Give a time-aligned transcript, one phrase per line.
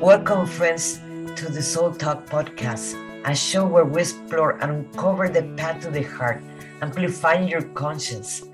[0.00, 1.00] Welcome, friends,
[1.34, 2.94] to the Soul Talk podcast,
[3.26, 6.40] a show where we explore and uncover the path to the heart,
[6.80, 8.46] amplifying your conscience.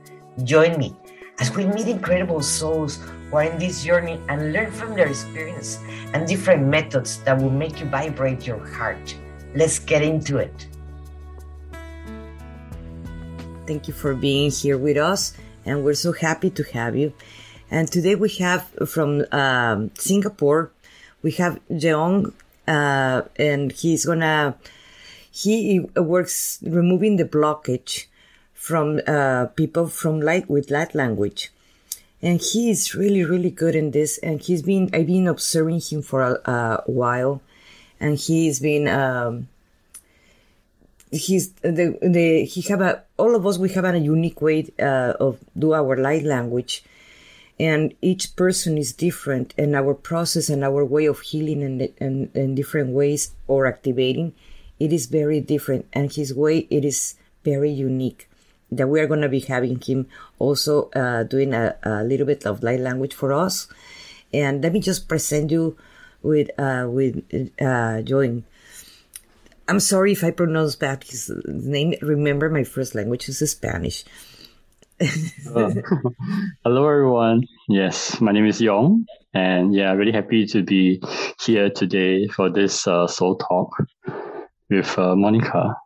[0.45, 0.97] Join me
[1.41, 2.97] as we meet incredible souls
[3.29, 5.77] who are in this journey and learn from their experience
[6.15, 9.15] and different methods that will make you vibrate your heart.
[9.55, 10.67] Let's get into it.
[13.67, 15.37] Thank you for being here with us,
[15.67, 17.13] and we're so happy to have you.
[17.71, 20.71] And today we have from um, Singapore
[21.25, 22.35] we have Jeong,
[22.69, 24.57] uh, and he's gonna,
[25.33, 28.05] he works removing the blockage
[28.53, 31.51] from uh, people from light with light language.
[32.21, 34.19] And he is really, really good in this.
[34.19, 37.43] And he's been, I've been observing him for a, a while.
[38.01, 39.49] And he's been, um,
[41.11, 45.15] he's the, the, he have a, all of us, we have a unique way, uh,
[45.21, 46.85] of do our light language
[47.59, 52.31] and each person is different and our process and our way of healing in, in,
[52.35, 54.35] in different ways or activating
[54.81, 58.29] it is very different and his way it is very unique
[58.73, 60.07] that we are going to be having him
[60.39, 63.69] also uh, doing a, a, little bit of light language for us
[64.33, 65.77] and let me just present you
[66.23, 67.23] with uh, with
[67.61, 68.45] uh, Join.
[69.69, 71.95] I'm sorry if I pronounce bad his name.
[72.03, 74.05] Remember, my first language is Spanish
[75.55, 75.75] uh,
[76.65, 77.43] hello, everyone.
[77.69, 81.03] Yes, my name is Yeong, and yeah, really happy to be
[81.45, 83.71] here today for this uh, soul talk
[84.71, 85.77] with uh, Monica.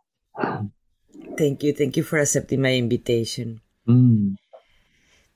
[1.37, 3.61] Thank you, thank you for accepting my invitation.
[3.87, 4.35] Mm.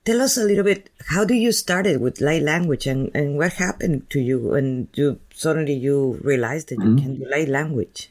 [0.04, 0.90] Tell us a little bit.
[1.08, 5.20] How do you started with light language, and, and what happened to you when you
[5.32, 7.02] suddenly you realized that you mm.
[7.02, 8.10] can do light language?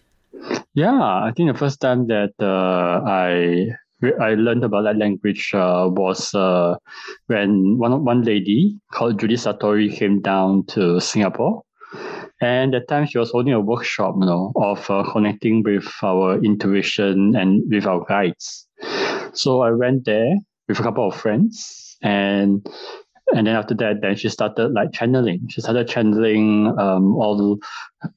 [0.73, 3.77] Yeah, I think the first time that uh, I
[4.21, 6.75] I learned about that language uh, was uh,
[7.27, 11.63] when one one lady called Judy Satori came down to Singapore,
[12.41, 15.87] and at that time she was holding a workshop, you know, of uh, connecting with
[16.01, 18.67] our intuition and with our guides.
[19.33, 20.35] So I went there
[20.67, 22.65] with a couple of friends, and
[23.31, 25.47] and then after that, then she started like channeling.
[25.49, 27.59] She started channeling um, all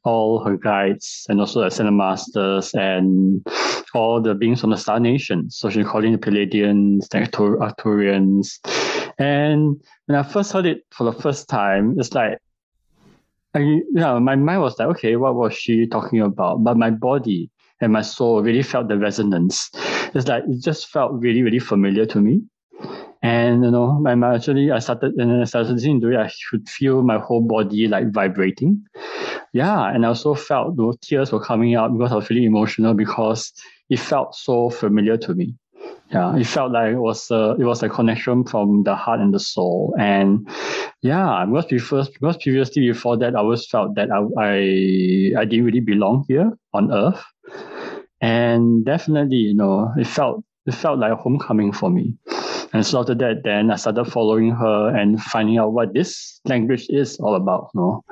[0.05, 3.47] all her guides and also the Ascended Masters and
[3.94, 5.49] all the beings from the Star Nation.
[5.50, 8.59] So she's calling the Pleiadians, the Arcturians.
[9.19, 12.38] And when I first heard it for the first time, it's like
[13.55, 16.62] I, yeah, my mind was like, okay, what was she talking about?
[16.62, 17.50] But my body
[17.81, 19.71] and my soul really felt the resonance.
[20.15, 22.43] It's like it just felt really, really familiar to me.
[23.26, 27.03] And you know, my actually I started and I started listening it, I could feel
[27.03, 28.84] my whole body like vibrating.
[29.53, 32.94] Yeah, and I also felt the tears were coming out because I was really emotional
[32.94, 33.53] because
[33.91, 35.56] it felt so familiar to me.
[36.12, 39.34] Yeah, it felt like it was a it was a connection from the heart and
[39.34, 39.93] the soul.
[39.98, 40.48] And
[41.03, 45.64] yeah, because before because previously before that I always felt that I I, I didn't
[45.64, 47.25] really belong here on earth.
[48.20, 52.14] And definitely, you know, it felt it felt like homecoming for me.
[52.72, 56.87] And so after that, then I started following her and finding out what this language
[56.88, 57.71] is all about.
[57.75, 58.04] You know?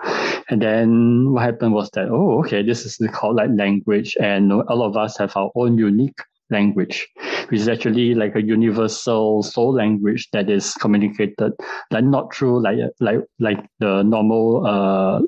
[0.48, 4.82] And then what happened was that, oh, okay, this is called light language, and all
[4.82, 6.19] of us have our own unique
[6.50, 7.09] language,
[7.48, 11.53] which is actually like a universal soul language that is communicated
[11.91, 15.20] like not through like like like the normal uh,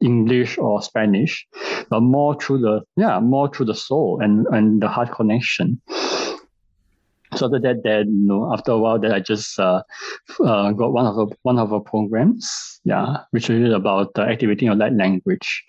[0.00, 1.46] English or Spanish,
[1.90, 5.80] but more through the yeah more through the soul and and the heart connection.
[7.34, 9.82] So after that, then you know, after a while, that I just uh,
[10.40, 14.66] uh, got one of the one of our programs, yeah, which is about uh, activating
[14.66, 15.64] your light language.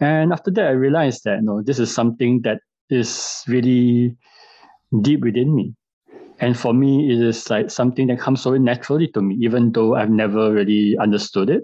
[0.00, 4.16] And after that, I realized that you know, this is something that is really
[5.02, 5.74] deep within me.
[6.38, 9.94] And for me, it is like something that comes so naturally to me, even though
[9.94, 11.62] I've never really understood it.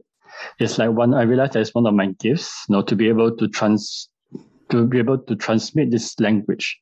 [0.58, 3.08] It's like one I realized that it's one of my gifts, you know, to be
[3.08, 4.08] able to trans
[4.70, 6.80] to be able to transmit this language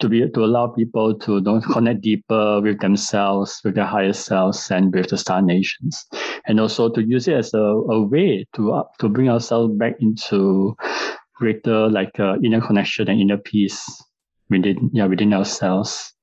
[0.00, 1.42] to be to allow people to
[1.72, 6.06] connect deeper with themselves, with their higher selves, and with the star nations,
[6.46, 9.94] and also to use it as a, a way to uh, to bring ourselves back
[10.00, 10.76] into
[11.34, 14.02] greater like uh, inner connection and inner peace
[14.50, 16.14] within yeah within ourselves.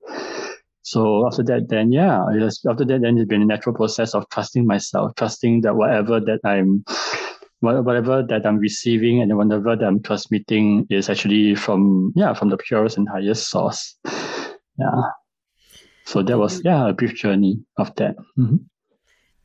[0.84, 2.22] So after that, then yeah,
[2.70, 6.42] after that, then it's been a natural process of trusting myself, trusting that whatever that
[6.44, 6.86] I'm
[7.60, 12.58] whatever that I'm receiving and whatever that I'm transmitting is actually from yeah from the
[12.58, 13.98] purest and highest source.
[14.78, 15.16] Yeah.
[16.04, 18.18] So that was yeah a brief journey of that.
[18.38, 18.58] Mm-hmm.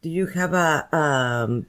[0.02, 1.66] Do you have a um,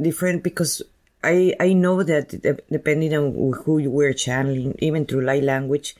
[0.00, 0.82] different because
[1.24, 2.30] I I know that
[2.70, 5.96] depending on who you were channeling, even through light language,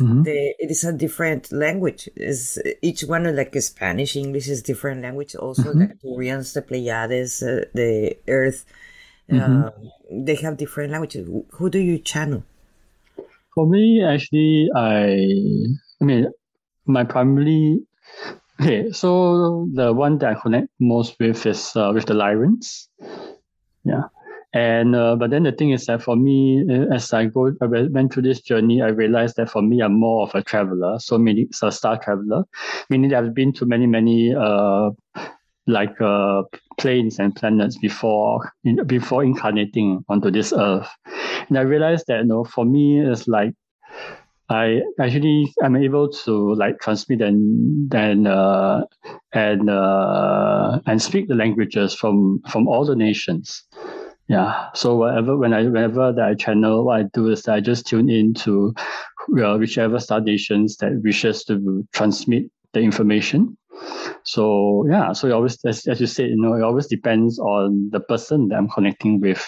[0.00, 0.22] mm-hmm.
[0.22, 2.08] the, it is a different language.
[2.16, 5.34] Is each one of like Spanish, English is different language.
[5.34, 5.80] Also, mm-hmm.
[5.80, 8.64] the Arcturians, the Pleiades, uh, the Earth
[9.32, 9.62] mm-hmm.
[9.64, 9.70] uh,
[10.10, 11.28] they have different languages.
[11.52, 12.44] Who do you channel?
[13.54, 15.26] For me, actually, I,
[16.00, 16.26] I mean,
[16.86, 17.80] my primary,
[18.60, 22.88] okay, so the one that I connect most with is uh, with the Lyrans.
[23.84, 24.04] Yeah.
[24.54, 27.66] And uh, but then the thing is that for me, uh, as I go, I
[27.66, 30.98] went through this journey, I realized that for me, I'm more of a traveler.
[30.98, 32.44] So meaning, so a star traveler,
[32.90, 34.90] meaning I've been to many, many uh,
[35.66, 36.42] like uh,
[36.78, 40.88] planes and planets before in, before incarnating onto this earth.
[41.48, 43.54] And I realized that you know, for me, it's like
[44.48, 48.84] I actually I'm able to like transmit and and uh,
[49.32, 53.62] and uh, and speak the languages from from all the nations.
[54.28, 54.68] Yeah.
[54.74, 58.10] So whatever when I whenever that I channel, what I do is I just tune
[58.10, 58.74] in to
[59.42, 63.56] uh, whichever star nations that wishes to transmit the information.
[64.24, 67.90] So yeah, so it always as, as you said, you know, it always depends on
[67.90, 69.46] the person that I'm connecting with,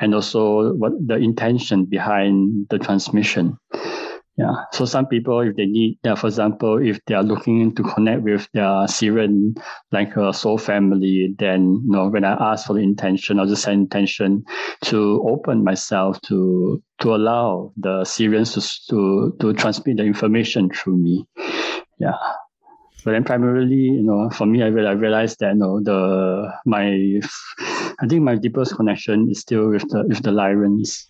[0.00, 3.58] and also what the intention behind the transmission.
[4.38, 4.54] Yeah.
[4.72, 8.22] So some people, if they need, uh, for example, if they are looking to connect
[8.22, 9.60] with their Sirian,
[9.90, 13.64] like a soul family, then you know, when I ask for the intention, I'll just
[13.64, 14.44] say intention
[14.84, 20.98] to open myself to to allow the Sirians to to to transmit the information through
[20.98, 21.26] me.
[21.98, 22.14] Yeah.
[23.04, 27.20] But then primarily, you know, for me, I, I realized that you know the my,
[28.00, 31.06] I think my deepest connection is still with the with the Lyrans.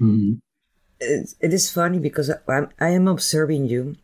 [0.00, 0.40] Mm
[1.00, 3.96] it is funny because I'm, I am observing you,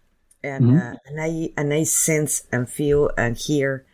[0.42, 0.78] and mm-hmm.
[0.78, 3.86] uh, and I and I sense and feel and hear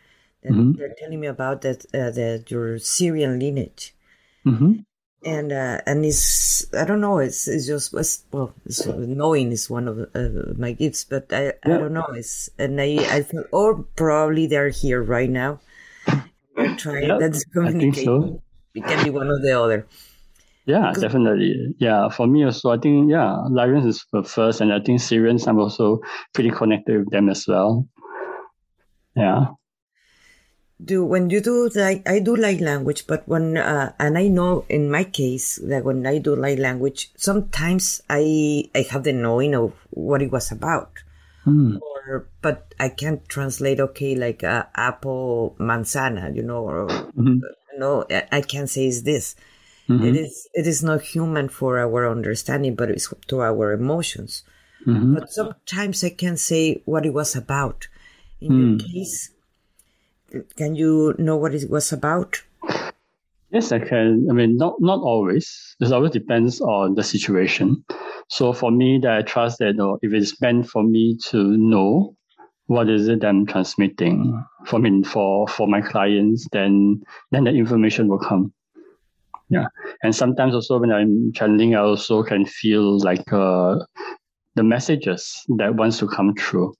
[0.43, 0.79] that mm-hmm.
[0.79, 3.95] you're telling me about that uh, that your Sirian lineage,
[4.45, 4.81] mm-hmm.
[5.25, 9.69] And uh, and it's I don't know it's it's just it's, well it's, knowing is
[9.69, 11.51] one of uh, my gifts, but I, yeah.
[11.65, 15.59] I don't know it's and I I feel or probably they're here right now.
[16.77, 17.43] Trying yeah, that's.
[17.51, 18.41] So.
[18.73, 19.87] It can be one or the other.
[20.67, 21.73] Yeah, definitely.
[21.79, 25.47] Yeah, for me also, I think yeah, Lyrans is the first, and I think Sirians
[25.47, 26.01] I'm also
[26.33, 27.87] pretty connected with them as well.
[29.15, 29.47] Yeah.
[30.83, 34.63] Do when you do like I do light language, but when uh, and I know
[34.69, 39.55] in my case that when I do light language, sometimes I I have the knowing
[39.55, 40.91] of what it was about,
[41.47, 41.79] mm.
[41.81, 43.79] or but I can't translate.
[43.79, 47.39] Okay, like uh, apple manzana, you know, or mm-hmm.
[47.79, 49.35] no, I can't say is this
[49.89, 50.05] Mm-hmm.
[50.05, 54.43] It is it is not human for our understanding, but it's to our emotions.
[54.85, 55.15] Mm-hmm.
[55.15, 57.87] But sometimes I can say what it was about.
[58.41, 58.79] In mm.
[58.79, 59.31] your case,
[60.55, 62.41] can you know what it was about?
[63.51, 64.27] Yes, I can.
[64.29, 65.75] I mean, not not always.
[65.79, 67.83] It always depends on the situation.
[68.29, 71.55] So for me, that I trust that you know, if it's meant for me to
[71.57, 72.15] know
[72.65, 77.01] what is it I'm transmitting, for me, for for my clients, then
[77.31, 78.53] then the information will come.
[79.49, 79.67] Yeah,
[80.03, 83.77] and sometimes also when I'm channeling, I also can feel like uh,
[84.55, 86.73] the messages that wants to come through,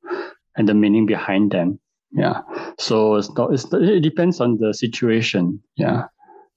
[0.57, 1.79] and the meaning behind them.
[2.11, 2.41] Yeah,
[2.79, 3.53] so it's not.
[3.53, 5.61] It's, it depends on the situation.
[5.75, 6.05] Yeah,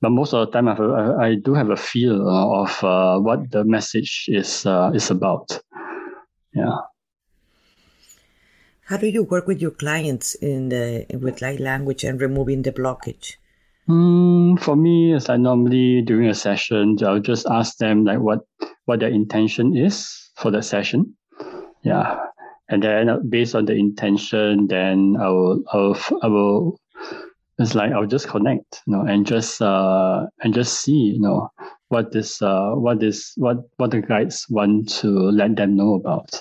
[0.00, 3.18] but most of the time, I, have a, I do have a feel of uh,
[3.18, 5.60] what the message is uh, is about.
[6.54, 6.76] Yeah.
[8.90, 12.72] How do you work with your clients in the with light language and removing the
[12.72, 13.36] blockage?
[13.88, 18.40] Mm, for me, as I normally during a session, I'll just ask them like what
[18.86, 21.14] what their intention is for the session.
[21.82, 22.18] Yeah,
[22.70, 26.80] and then uh, based on the intention, then I will I will, I will
[27.58, 31.50] it's like I'll just connect, you know, and just uh and just see, you know,
[31.88, 36.40] what this uh what this what what the guides want to let them know about.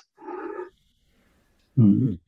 [1.78, 2.20] Mm.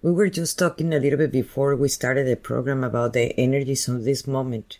[0.00, 3.88] We were just talking a little bit before we started the program about the energies
[3.88, 4.78] of this moment.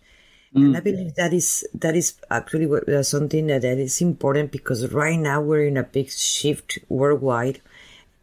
[0.55, 0.67] Mm.
[0.67, 4.93] And I believe that is that is actually uh, something that, that is important because
[4.93, 7.61] right now we're in a big shift worldwide.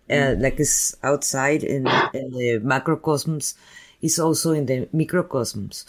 [0.10, 0.42] Uh, mm.
[0.42, 3.56] like it's outside in, in the macrocosms,
[4.02, 5.86] it's also in the microcosms.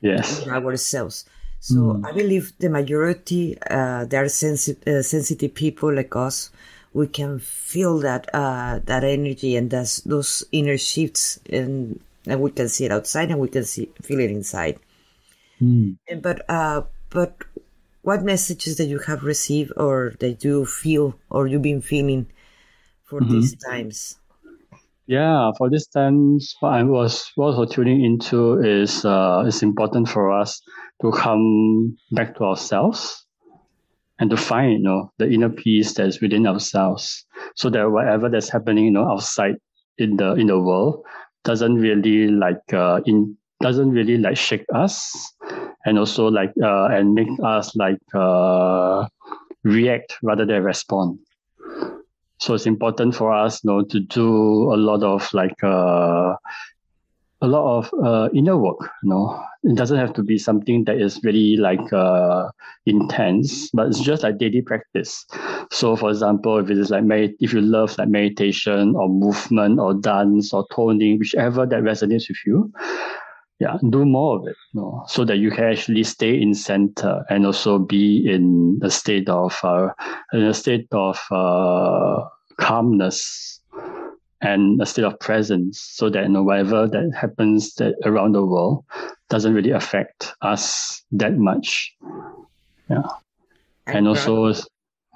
[0.00, 1.24] Yes, ourselves.
[1.60, 2.06] So mm.
[2.06, 6.50] I believe the majority, uh, they are sensi- uh, sensitive people like us
[6.92, 12.50] we can feel that uh, that energy and those those inner shifts, and and we
[12.50, 14.78] can see it outside and we can see feel it inside.
[15.62, 15.96] Mm.
[16.08, 17.36] And, but uh, but
[18.02, 22.26] what messages that you have received or that you feel or you've been feeling
[23.04, 23.32] for mm-hmm.
[23.32, 24.18] these times?
[25.06, 30.32] Yeah, for these times, what I was also tuning into is uh, it's important for
[30.32, 30.62] us
[31.02, 33.26] to come back to ourselves
[34.18, 37.26] and to find, you know, the inner peace that's within ourselves.
[37.56, 39.56] So that whatever that's happening, you know, outside
[39.98, 41.04] in the in the world
[41.44, 45.34] doesn't really like uh, in doesn't really like shake us
[45.84, 49.06] and also like uh, and make us like uh,
[49.64, 51.18] react rather than respond.
[52.40, 56.34] So it's important for us, you know, to do a lot of like uh,
[57.40, 58.80] a lot of uh, inner work.
[59.02, 62.48] You know, it doesn't have to be something that is really like uh,
[62.86, 65.24] intense, but it's just like daily practice.
[65.70, 69.78] So, for example, if it is like med- if you love like meditation or movement
[69.78, 72.72] or dance or toning, whichever that resonates with you,
[73.62, 77.24] yeah, do more of it, you know, so that you can actually stay in center
[77.30, 79.88] and also be in a state of uh,
[80.32, 82.24] in a state of uh,
[82.58, 83.60] calmness
[84.40, 88.44] and a state of presence so that you know, whatever that happens that around the
[88.44, 88.84] world
[89.28, 91.94] doesn't really affect us that much.
[92.90, 93.02] Yeah.
[93.86, 94.52] And, and also,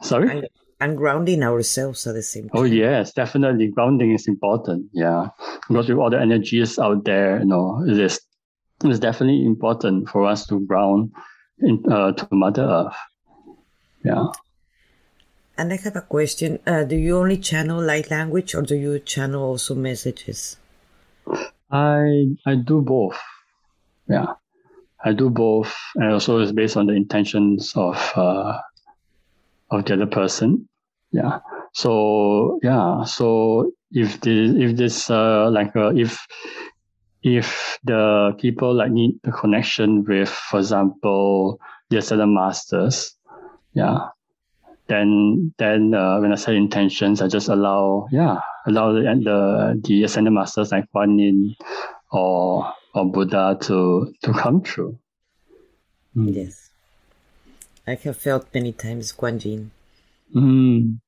[0.03, 0.31] sorry?
[0.31, 0.49] And,
[0.81, 2.73] and, grounding ourselves at the same oh, time.
[2.73, 3.67] Oh, yes, definitely.
[3.69, 4.87] Grounding is important.
[4.93, 5.31] Yeah.
[5.69, 8.21] Because with all the energies out there, you know, it is,
[8.85, 11.13] it's definitely important for us to ground
[11.59, 12.97] in, uh, to Mother Earth.
[14.05, 14.27] Yeah.
[15.59, 16.59] And I have a question.
[16.67, 20.59] Uh, do you only channel light language or do you channel also messages?
[21.71, 23.19] I I do both.
[24.09, 24.35] Yeah.
[25.05, 25.75] I do both.
[25.95, 28.59] And also it's based on the intentions of uh,
[29.71, 30.69] of the other person.
[31.11, 31.41] Yeah.
[31.73, 33.05] So yeah.
[33.05, 36.19] So if the if this uh like uh, if
[37.27, 41.59] if the people like need the connection with, for example,
[41.91, 43.17] the ascended masters,
[43.75, 44.15] yeah,
[44.87, 50.05] then then uh, when I set intentions, I just allow yeah allow the the, the
[50.05, 51.57] ascended masters like Kuan Yin
[52.13, 54.97] or or Buddha to to come true.
[56.17, 56.33] Mm.
[56.33, 56.71] Yes,
[57.89, 59.73] I have felt many times Kuan Yin.
[60.33, 61.01] Mm.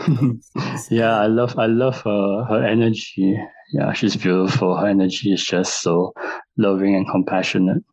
[0.90, 3.38] yeah, I love I love her her energy.
[3.72, 4.76] Yeah, she's beautiful.
[4.76, 6.12] Her energy is just so
[6.56, 7.84] loving and compassionate.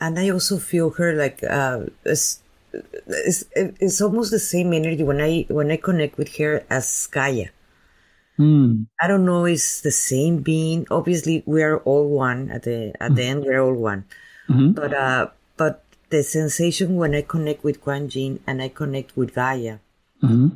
[0.00, 2.42] And I also feel her like uh, it's,
[3.54, 7.48] it's almost the same energy when I when I connect with her as Gaia.
[8.38, 8.86] Mm.
[9.00, 9.44] I don't know.
[9.44, 10.86] It's the same being.
[10.90, 12.50] Obviously, we are all one.
[12.50, 13.16] At the at mm.
[13.16, 14.04] the end, we're all one.
[14.48, 14.72] Mm-hmm.
[14.72, 19.78] But uh, but the sensation when I connect with Yin and I connect with Gaia,
[20.24, 20.48] mm-hmm.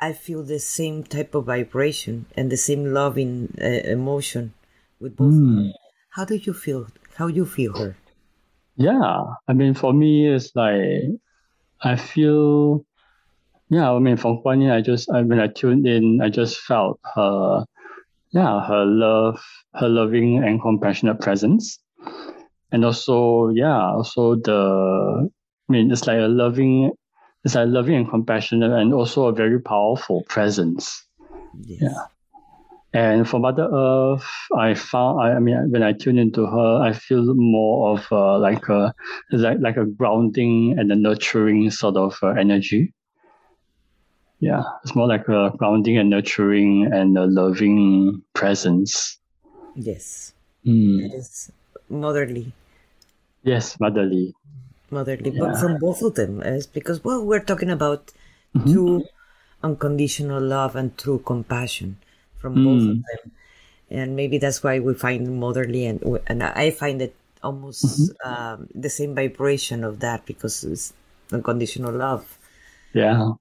[0.00, 4.54] I feel the same type of vibration and the same loving uh, emotion
[4.98, 5.34] with both.
[5.34, 5.72] Mm.
[6.10, 6.86] How do you feel?
[7.16, 7.96] How you feel her?
[8.76, 11.20] Yeah, I mean, for me, it's like
[11.82, 12.84] I feel,
[13.68, 16.60] yeah, I mean, from Kuan Yin, I just, I, when I tuned in, I just
[16.60, 17.64] felt her,
[18.32, 19.40] yeah, her love,
[19.74, 21.78] her loving and compassionate presence.
[22.72, 25.28] And also, yeah, also the,
[25.68, 26.92] I mean, it's like a loving,
[27.44, 31.04] it's like loving and compassionate and also a very powerful presence.
[31.62, 31.80] Yes.
[31.82, 32.04] Yeah.
[32.92, 36.92] And for Mother Earth, I found, I, I, mean, when I tune into her, I
[36.92, 38.92] feel more of uh, like a
[39.30, 42.92] like like a grounding and a nurturing sort of uh, energy.
[44.40, 49.20] Yeah, it's more like a grounding and nurturing and a loving presence.
[49.76, 50.34] Yes,
[50.66, 51.04] mm.
[51.04, 51.52] it is
[51.88, 52.52] motherly.
[53.44, 54.34] Yes, motherly.
[54.90, 55.38] Motherly, yeah.
[55.38, 58.12] but from both of them, it's because well, we're talking about
[58.56, 58.72] mm-hmm.
[58.72, 59.04] true
[59.62, 61.98] unconditional love and true compassion
[62.38, 62.64] from mm.
[62.64, 63.02] both of hmm.
[63.02, 63.32] them
[63.90, 68.28] and maybe that's why we find motherly and and I find it almost mm-hmm.
[68.28, 70.92] um, the same vibration of that because it's
[71.32, 72.38] unconditional love.
[72.92, 73.32] Yeah.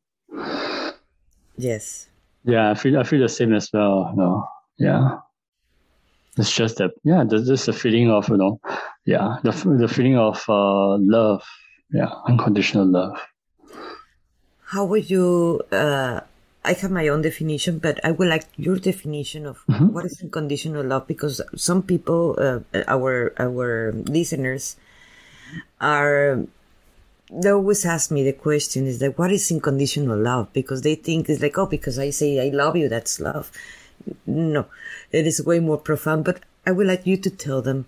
[1.57, 2.07] Yes.
[2.43, 4.11] Yeah, I feel I feel the same as well.
[4.15, 4.49] No.
[4.77, 5.19] Yeah.
[6.37, 8.59] It's just that yeah, there's just a feeling of you know,
[9.05, 11.43] yeah, the the feeling of uh, love,
[11.91, 13.19] yeah, unconditional love.
[14.65, 16.21] How would you uh,
[16.63, 19.87] I have my own definition, but I would like your definition of mm-hmm.
[19.93, 24.75] what is unconditional love because some people, uh, our our listeners,
[25.79, 26.43] are
[27.31, 31.29] they always ask me the question is like what is unconditional love because they think
[31.29, 33.51] it's like oh because I say I love you that's love.
[34.25, 34.65] No,
[35.11, 36.25] it is way more profound.
[36.25, 37.85] But I would like you to tell them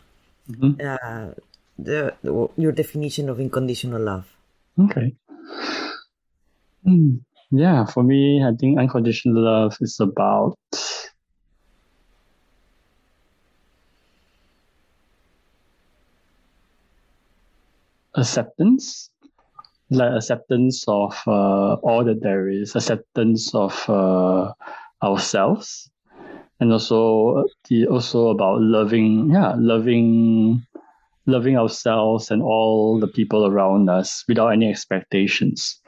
[0.51, 0.81] mm-hmm.
[0.81, 1.33] uh,
[1.77, 4.27] the, the, your definition of unconditional love.
[4.79, 5.15] Okay.
[6.85, 7.21] Mm.
[7.51, 10.57] Yeah, for me, I think unconditional love is about
[18.15, 19.09] acceptance,
[19.89, 24.53] like acceptance of uh, all that there is, acceptance of uh,
[25.03, 25.89] ourselves,
[26.61, 30.65] and also the also about loving, yeah, loving,
[31.25, 35.81] loving ourselves and all the people around us without any expectations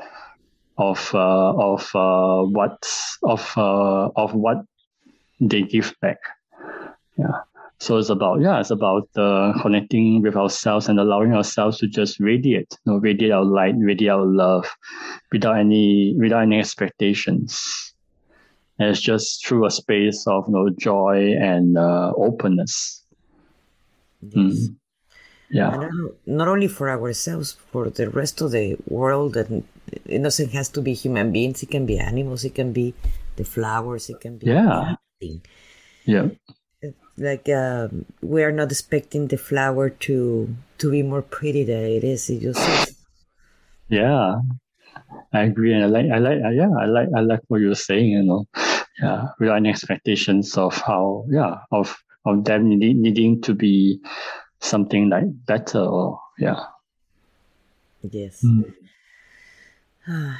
[0.77, 2.89] of uh, of uh, what
[3.21, 4.65] of uh, of what
[5.39, 6.17] they give back.
[7.17, 7.41] Yeah.
[7.79, 12.19] So it's about yeah, it's about uh, connecting with ourselves and allowing ourselves to just
[12.19, 14.67] radiate, you know, radiate our light, radiate our love,
[15.31, 17.92] without any without any expectations.
[18.79, 23.03] And it's just through a space of you know, joy and uh, openness.
[24.21, 24.33] Yes.
[24.35, 24.75] Mm.
[25.49, 25.89] Yeah.
[26.25, 29.63] not only for ourselves, for the rest of the world, and
[30.05, 31.61] it doesn't has to be human beings.
[31.61, 32.43] It can be animals.
[32.43, 32.95] It can be
[33.35, 34.09] the flowers.
[34.09, 34.95] It can be yeah.
[35.21, 35.41] Anything.
[36.05, 36.29] Yeah
[37.17, 42.03] like um, we are not expecting the flower to to be more pretty than it
[42.03, 42.29] is.
[42.29, 42.95] It just
[43.89, 44.39] yeah,
[45.33, 47.75] I agree, and I like I like uh, yeah I like I like what you're
[47.75, 48.11] saying.
[48.11, 48.45] You know,
[49.01, 51.95] yeah, without any expectations of how yeah of
[52.25, 53.99] of them needing, needing to be
[54.59, 56.65] something like better or yeah.
[58.01, 58.43] Yes.
[58.43, 58.73] Mm.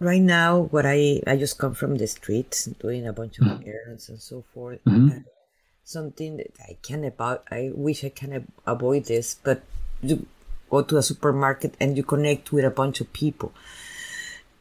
[0.00, 3.66] right now, what I I just come from the streets doing a bunch of mm.
[3.66, 4.82] errands and so forth.
[4.84, 5.18] Mm-hmm
[5.84, 7.44] something that I can about.
[7.50, 9.62] I wish I can avoid this, but
[10.02, 10.26] you
[10.72, 13.52] go to a supermarket and you connect with a bunch of people.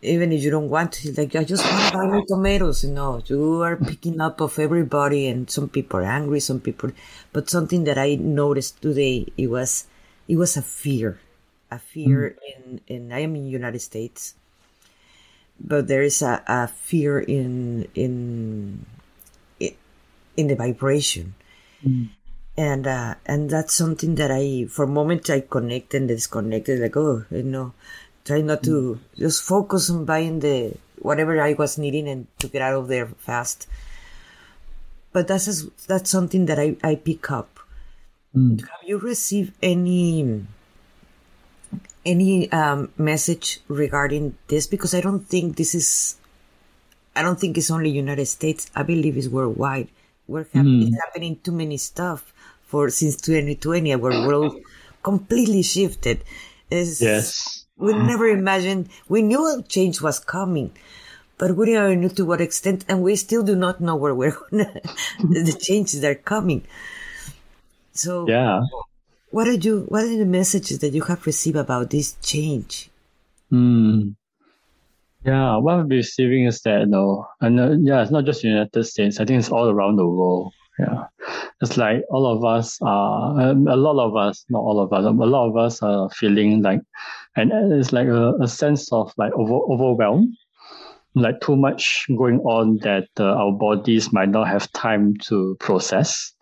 [0.03, 2.83] Even if you don't want to, like I just want to buy my tomatoes.
[2.83, 6.91] You know, you are picking up of everybody, and some people are angry, some people.
[7.31, 9.85] But something that I noticed today, it was,
[10.27, 11.21] it was a fear,
[11.69, 12.49] a fear mm.
[12.49, 14.33] in in I am in United States,
[15.61, 18.83] but there is a, a fear in in
[20.35, 21.37] in the vibration.
[21.85, 22.09] Mm.
[22.57, 26.79] And uh, and that's something that I, for a moment, I connect and disconnected.
[26.79, 27.73] Like, oh, you know,
[28.25, 29.17] try not to mm.
[29.17, 33.07] just focus on buying the whatever I was needing and to get out of there
[33.07, 33.67] fast.
[35.13, 37.59] But that's that's something that I, I pick up.
[38.35, 38.59] Mm.
[38.59, 40.45] Have you received any
[42.05, 44.67] any um, message regarding this?
[44.67, 46.17] Because I don't think this is.
[47.15, 48.69] I don't think it's only United States.
[48.75, 49.87] I believe it's worldwide
[50.31, 50.89] we're mm.
[51.03, 52.33] happening too many stuff
[52.71, 53.93] for since 2020.
[53.93, 54.55] Our world
[55.03, 56.23] completely shifted.
[56.71, 58.87] It's, yes, we never imagined.
[59.09, 60.71] We knew change was coming,
[61.37, 64.37] but we never knew to what extent, and we still do not know where we're
[64.49, 64.71] gonna.
[65.19, 66.63] the changes are coming.
[67.91, 68.61] So yeah,
[69.31, 69.85] what are you?
[69.89, 72.89] What are the messages that you have received about this change?
[73.49, 74.15] Hmm.
[75.25, 78.83] Yeah, what I'm receiving is that, you know, and uh, yeah, it's not just United
[78.85, 79.19] States.
[79.19, 80.51] I think it's all around the world.
[80.81, 81.03] Yeah,
[81.61, 85.05] it's like all of us are, um, a lot of us, not all of us,
[85.05, 86.81] a lot of us are feeling like,
[87.35, 90.33] and it's like a, a sense of like over, overwhelmed,
[91.13, 96.33] like too much going on that uh, our bodies might not have time to process.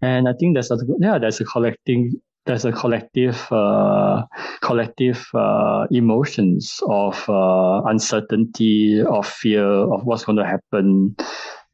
[0.00, 2.12] And I think there's a yeah, there's a collecting
[2.46, 4.22] there's a collective uh,
[4.62, 11.14] collective uh, emotions of uh, uncertainty, of fear of what's going to happen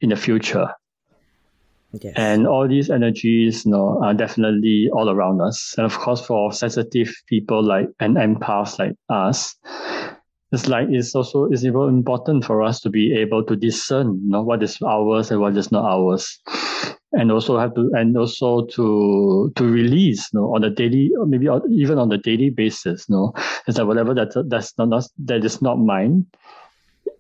[0.01, 0.69] in the future.
[2.03, 2.15] Yes.
[2.17, 5.75] And all these energies, you know, are definitely all around us.
[5.77, 9.55] And of course, for sensitive people like and empaths like us,
[10.53, 14.31] it's like it's also it's even important for us to be able to discern, you
[14.31, 16.41] know, what is ours and what is not ours
[17.15, 21.49] and also have to and also to to release you know on a daily maybe
[21.71, 23.33] even on a daily basis you know
[23.67, 26.27] is that whatever that that's not that is not mine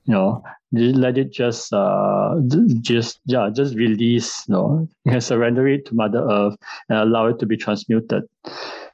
[0.06, 2.34] you know let it just uh
[2.80, 4.88] just yeah just release you know
[5.20, 6.56] surrender it to mother earth
[6.88, 8.24] and allow it to be transmuted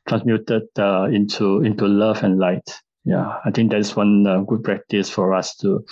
[0.09, 2.68] transmuted uh, into into love and light.
[3.05, 5.85] Yeah i think that's one uh, good practice for us to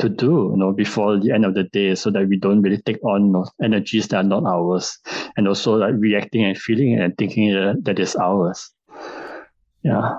[0.00, 2.82] to do you know before the end of the day so that we don't really
[2.82, 4.98] take on you know, energies that are not ours
[5.36, 8.70] and also like reacting and feeling and thinking that, that is ours.
[9.84, 10.18] Yeah.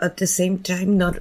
[0.00, 1.18] At the same time not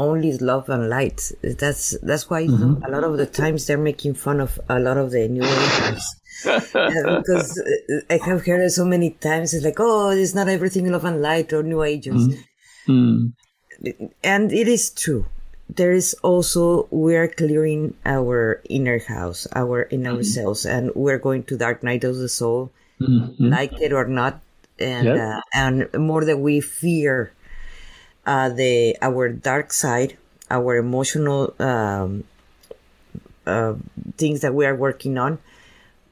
[0.00, 2.82] only love and light that's that's why mm-hmm.
[2.84, 6.04] a lot of the times they're making fun of a lot of the new agers
[6.44, 7.62] because
[8.10, 11.20] i have heard it so many times it's like oh it's not everything love and
[11.20, 12.40] light or new agers mm-hmm.
[12.88, 13.32] Mm
[14.22, 15.26] and it is true.
[15.68, 20.16] There is also we're clearing our inner house, our in mm-hmm.
[20.16, 23.48] ourselves, and we're going to dark night of the soul, mm-hmm.
[23.48, 24.40] like it or not,
[24.78, 25.18] and yep.
[25.18, 27.32] uh, and more that we fear
[28.26, 30.16] uh, the our dark side,
[30.50, 32.24] our emotional um,
[33.46, 33.74] uh,
[34.16, 35.38] things that we are working on,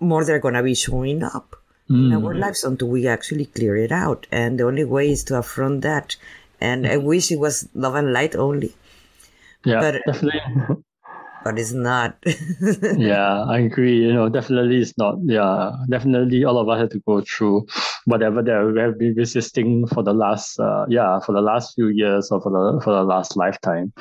[0.00, 1.56] more they're gonna be showing up
[1.90, 2.06] mm.
[2.06, 4.26] in our lives until we actually clear it out.
[4.30, 6.16] And the only way is to affront that
[6.60, 8.74] and I wish it was love and light only.
[9.64, 10.40] Yeah, but, definitely.
[11.44, 12.18] But it's not.
[12.98, 14.02] yeah, I agree.
[14.02, 15.18] You know, definitely it's not.
[15.22, 17.68] Yeah, definitely all of us have to go through
[18.08, 21.88] whatever that we have been resisting for the last uh, yeah for the last few
[21.88, 23.92] years or for the for the last lifetime.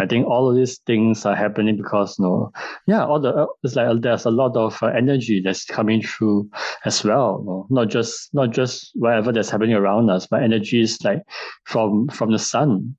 [0.00, 2.52] I think all of these things are happening because you know,
[2.86, 6.48] yeah, all the uh, it's like there's a lot of uh, energy that's coming through
[6.84, 7.38] as well.
[7.40, 7.66] You know?
[7.70, 11.22] Not just not just whatever that's happening around us, but energy is like
[11.64, 12.96] from from the sun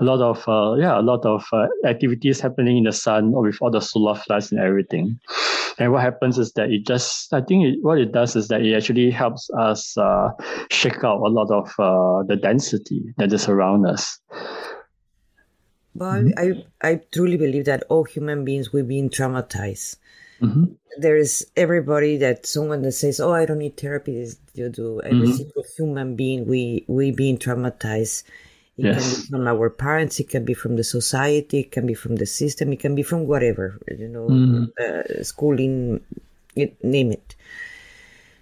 [0.00, 3.42] a lot of uh, yeah a lot of uh, activities happening in the sun or
[3.42, 5.18] with all the solar flares and everything
[5.78, 8.62] and what happens is that it just i think it, what it does is that
[8.62, 10.28] it actually helps us uh,
[10.70, 14.18] shake out a lot of uh, the density that is around us
[15.94, 16.64] well mm-hmm.
[16.82, 19.96] I, I truly believe that all human beings we've been traumatized
[20.40, 20.64] mm-hmm.
[20.98, 25.28] there is everybody that someone that says oh i don't need therapy you do every
[25.28, 25.32] mm-hmm.
[25.32, 28.24] single human being we we being traumatized
[28.78, 29.00] it yes.
[29.00, 32.16] can be from our parents, it can be from the society, it can be from
[32.16, 34.68] the system, it can be from whatever, you know, mm.
[34.78, 36.00] uh, schooling,
[36.54, 37.36] it, name it.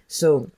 [0.07, 0.51] So,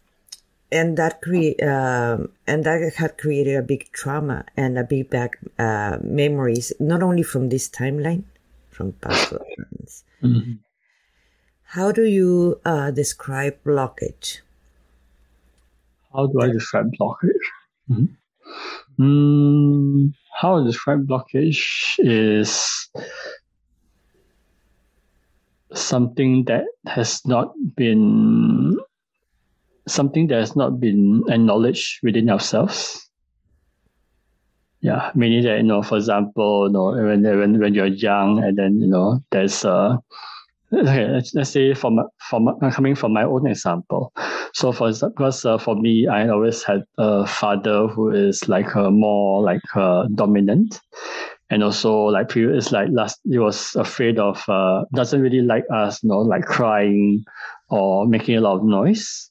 [0.71, 5.37] and that create, uh, and that had created a big trauma and a big back
[5.59, 8.23] uh, memories, not only from this timeline,
[8.71, 10.03] from past lives.
[10.23, 10.53] Mm-hmm.
[11.63, 14.39] How do you uh, describe blockage?
[16.13, 17.45] How do I describe blockage?
[17.91, 18.05] Mm-hmm.
[18.99, 22.89] Mm, how I describe blockage is
[25.73, 28.77] something that has not been
[29.87, 33.09] something that has not been acknowledged within ourselves.
[34.81, 38.57] Yeah, meaning that you know, for example, you know, when when when you're young, and
[38.57, 39.99] then you know, there's a
[40.73, 41.99] okay, let's, let's say from
[42.29, 44.13] from coming from my own example.
[44.53, 48.91] So for because uh, for me, I always had a father who is like a
[48.91, 50.79] more like uh, dominant,
[51.49, 56.03] and also like previous like last he was afraid of uh, doesn't really like us,
[56.03, 57.23] you know, like crying
[57.69, 59.29] or making a lot of noise.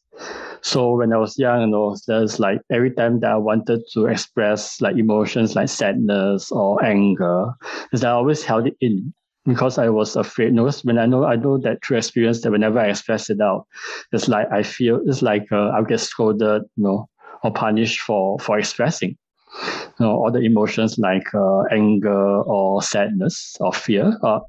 [0.62, 4.07] So when I was young, you know, there's like every time that I wanted to
[4.07, 7.53] express like emotions like sadness or anger,
[7.92, 9.12] is I always held it in
[9.47, 10.53] because I was afraid.
[10.53, 13.67] No, when I know I know that through experience that whenever I express it out,
[14.13, 17.09] it's like I feel it's like uh, I'll get scolded, you know,
[17.43, 19.17] or punished for for expressing,
[19.63, 24.19] you know, all the emotions like uh, anger or sadness or fear.
[24.23, 24.41] Uh,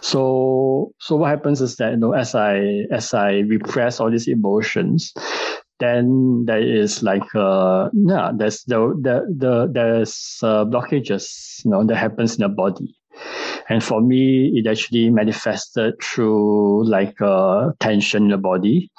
[0.00, 4.28] so so what happens is that you know as I as I repress all these
[4.28, 5.12] emotions,
[5.78, 11.84] then there is like uh yeah there's the the, the there's uh, blockages you know
[11.84, 12.94] that happens in the body
[13.70, 18.90] and for me, it actually manifested through like uh, tension in the body,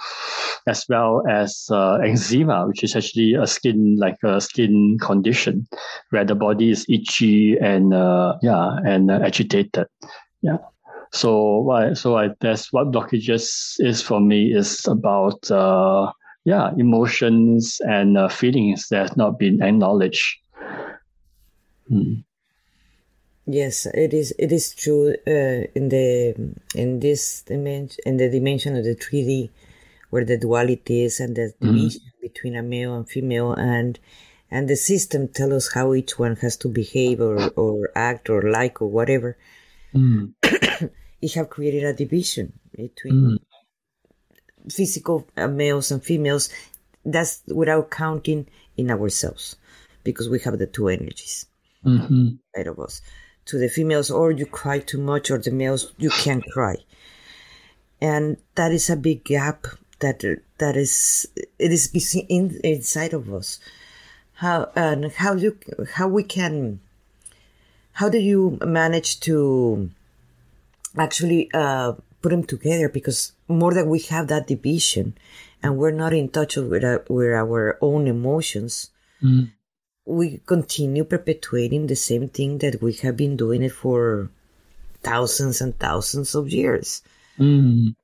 [0.65, 5.67] as well as uh, eczema, which is actually a skin like a skin condition,
[6.11, 9.87] where the body is itchy and uh, yeah and agitated.
[10.41, 10.59] Yeah.
[11.11, 16.13] So what so I that's what blockages is for me is about uh,
[16.45, 20.37] yeah emotions and uh, feelings that have not been acknowledged.
[21.89, 22.23] Hmm.
[23.51, 24.33] Yes, it is.
[24.39, 25.13] It is true.
[25.27, 29.51] Uh, in the in this dimension, in the dimension of the three D,
[30.09, 31.67] where the duality is and the mm-hmm.
[31.67, 33.99] division between a male and female, and
[34.49, 38.41] and the system tell us how each one has to behave or or act or
[38.41, 39.37] like or whatever.
[39.93, 40.33] Mm.
[41.21, 44.71] it have created a division between mm.
[44.71, 46.47] physical uh, males and females.
[47.03, 49.57] That's without counting in ourselves,
[50.05, 51.47] because we have the two energies
[51.83, 52.37] mm-hmm.
[52.57, 53.01] out of us
[53.45, 56.77] to the females, or you cry too much, or the males, you can't cry.
[57.99, 59.67] And that is a big gap
[59.99, 60.23] that
[60.57, 61.27] that is
[61.59, 63.59] it is in, inside of us.
[64.33, 65.57] How and how you
[65.93, 66.79] how we can
[67.93, 69.91] how do you manage to
[70.97, 72.89] actually uh, put them together?
[72.89, 75.15] Because more that we have that division,
[75.61, 78.89] and we're not in touch with our, with our own emotions.
[79.21, 79.51] Mm
[80.05, 84.29] we continue perpetuating the same thing that we have been doing it for
[85.03, 87.01] thousands and thousands of years.
[87.37, 87.95] Mm.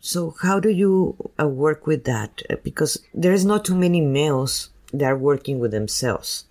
[0.00, 2.42] So how do you uh, work with that?
[2.50, 6.44] Uh, because there's not too many males that are working with themselves.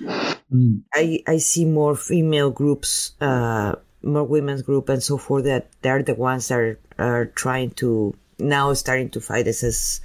[0.00, 0.82] Mm.
[0.94, 5.44] I I see more female groups, uh, more women's group, and so forth.
[5.44, 10.00] That they're the ones that are, are trying to now starting to fight this as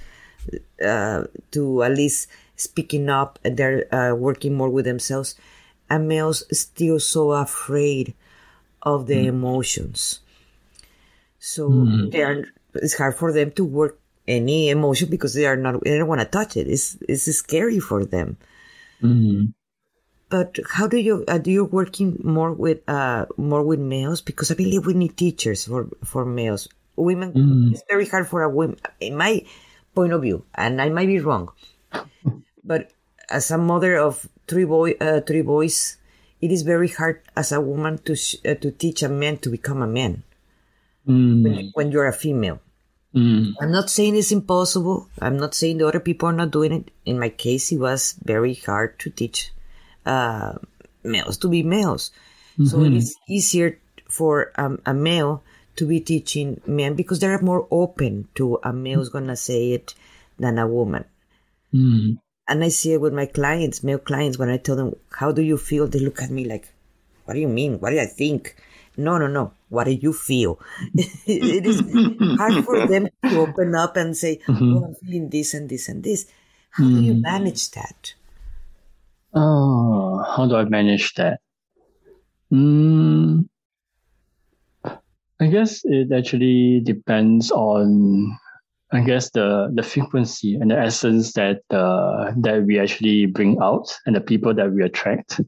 [0.84, 5.34] uh, to at least speaking up and they're uh, working more with themselves
[5.90, 8.14] and males still so afraid
[8.82, 9.26] of the mm.
[9.26, 10.20] emotions
[11.38, 12.10] so mm.
[12.10, 15.98] they are it's hard for them to work any emotion because they are not they
[15.98, 18.36] don't want to touch it it's it's scary for them
[19.02, 19.52] mm.
[20.28, 24.50] but how do you uh, do you working more with uh more with males because
[24.50, 27.72] i believe we need teachers for for males women mm.
[27.72, 29.44] it's very hard for a woman in my
[29.94, 31.50] point of view, and I might be wrong,
[32.64, 32.90] but
[33.28, 35.96] as a mother of three boy, uh, three boys,
[36.40, 39.50] it is very hard as a woman to sh- uh, to teach a man to
[39.50, 40.22] become a man
[41.06, 41.44] Mm.
[41.44, 42.60] when, when you're a female.
[43.14, 43.52] Mm.
[43.60, 45.06] I'm not saying it's impossible.
[45.20, 46.90] I'm not saying the other people are not doing it.
[47.04, 49.52] In my case, it was very hard to teach
[50.06, 50.54] uh,
[51.04, 52.10] males to be males.
[52.64, 55.42] So it is easier for um, a male
[55.76, 59.94] to be teaching men because they're more open to a male's gonna say it
[60.38, 61.04] than a woman.
[61.74, 62.18] Mm.
[62.46, 65.42] And I see it with my clients, male clients, when I tell them, How do
[65.42, 65.86] you feel?
[65.86, 66.68] They look at me like,
[67.24, 67.80] What do you mean?
[67.80, 68.56] What do I think?
[68.96, 69.52] No, no, no.
[69.70, 70.60] What do you feel?
[70.94, 71.80] it is
[72.38, 76.02] hard for them to open up and say, Oh, I'm feeling this and this and
[76.02, 76.26] this.
[76.70, 78.14] How do you manage that?
[79.32, 81.40] Oh, how do I manage that?
[82.52, 83.48] Mm,
[85.40, 88.36] I guess it actually depends on,
[88.92, 93.96] I guess the the frequency and the essence that uh, that we actually bring out
[94.06, 95.40] and the people that we attract.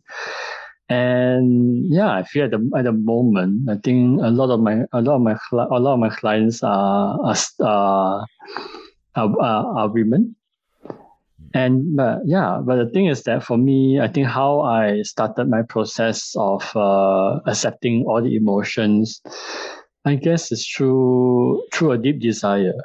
[0.88, 4.84] And yeah, I feel at the at the moment, I think a lot of my
[4.92, 8.26] a lot of my a lot of my clients are are are,
[9.16, 10.36] are, are, women.
[11.54, 15.48] And but yeah, but the thing is that for me, I think how I started
[15.48, 19.20] my process of uh, accepting all the emotions,
[20.04, 22.78] I guess is through through a deep desire,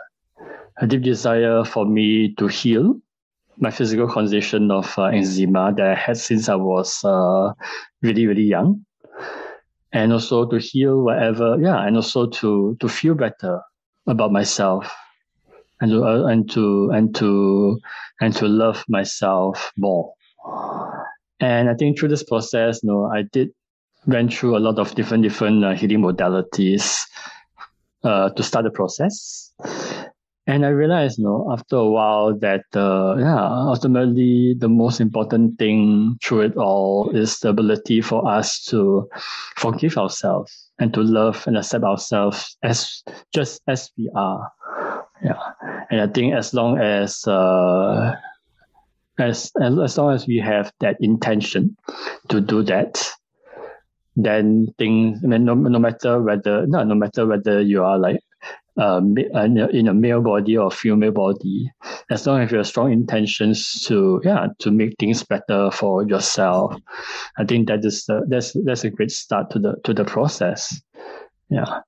[0.81, 2.95] a deep desire for me to heal
[3.57, 7.53] my physical condition of uh, eczema that I had since I was uh,
[8.01, 8.83] really really young,
[9.93, 13.61] and also to heal whatever yeah, and also to to feel better
[14.07, 14.91] about myself
[15.79, 17.79] and to uh, and to and to
[18.19, 20.13] and to love myself more.
[21.39, 23.49] And I think through this process, you know, I did
[24.07, 27.03] went through a lot of different different uh, healing modalities
[28.03, 29.53] uh, to start the process.
[30.51, 35.57] And I realized, you know, after a while that uh, yeah, ultimately the most important
[35.57, 39.07] thing through it all is the ability for us to
[39.55, 43.01] forgive ourselves and to love and accept ourselves as
[43.33, 44.51] just as we are.
[45.23, 45.39] Yeah,
[45.89, 48.13] and I think as long as uh,
[49.19, 51.77] as as long as we have that intention
[52.27, 53.01] to do that,
[54.17, 55.23] then things.
[55.23, 58.19] I mean, no, no matter whether no, no matter whether you are like
[58.77, 61.71] uh, in a male body or female body,
[62.10, 66.75] as long as you have strong intentions to yeah to make things better for yourself,
[67.38, 70.81] I think that is that's that's a great start to the to the process.
[71.49, 71.81] Yeah,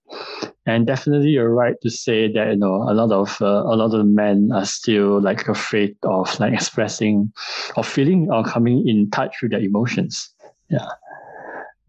[0.66, 3.94] and definitely you're right to say that you know a lot of uh, a lot
[3.94, 7.32] of men are still like afraid of like expressing
[7.78, 10.30] or feeling or coming in touch with their emotions.
[10.70, 10.88] Yeah.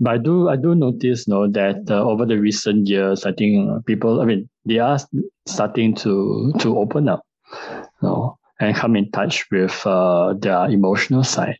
[0.01, 3.33] But I do, I do notice, you know, that uh, over the recent years, I
[3.33, 4.99] think people, I mean, they are
[5.47, 11.25] starting to to open up, you know, and come in touch with uh, their emotional
[11.25, 11.59] side.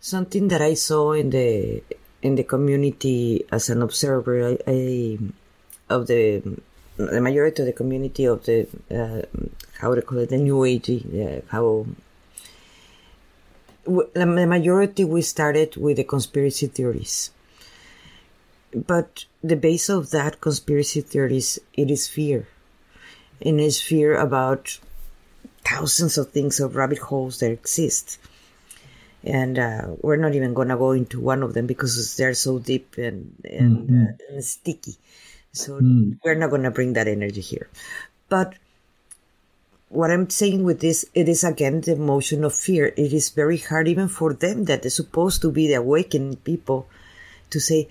[0.00, 1.82] Something that I saw in the
[2.22, 5.18] in the community as an observer I, I,
[5.90, 6.42] of the
[6.96, 9.22] the majority of the community of the uh,
[9.78, 10.90] how to call it the new age
[11.48, 11.86] how
[13.86, 17.30] the majority we started with the conspiracy theories
[18.74, 22.48] but the base of that conspiracy theories it is fear
[23.40, 24.78] and it's fear about
[25.64, 28.18] thousands of things of rabbit holes that exist
[29.24, 32.96] and uh, we're not even gonna go into one of them because they're so deep
[32.98, 34.04] and and, mm-hmm.
[34.04, 34.94] uh, and sticky.
[35.52, 36.18] So mm.
[36.24, 37.68] we're not gonna bring that energy here.
[38.28, 38.54] But
[39.88, 42.86] what I'm saying with this, it is again the emotion of fear.
[42.96, 46.86] It is very hard even for them that they're supposed to be the awakened people
[47.50, 47.88] to say,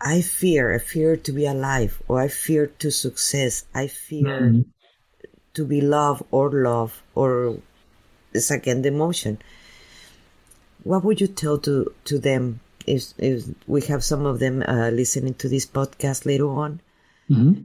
[0.00, 4.64] I fear, I fear to be alive, or I fear to success, I fear mm.
[5.54, 7.58] to be loved or love, or
[8.32, 9.38] it's again the emotion
[10.84, 14.90] what would you tell to to them if if we have some of them uh,
[14.90, 16.80] listening to this podcast later on?
[17.28, 17.62] Mm-hmm.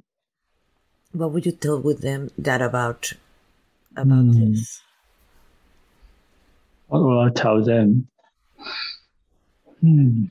[1.14, 3.14] What would you tell with them that about
[3.96, 4.52] about mm.
[4.52, 4.82] this?
[6.88, 8.08] What will I tell them?
[9.82, 10.26] Hmm.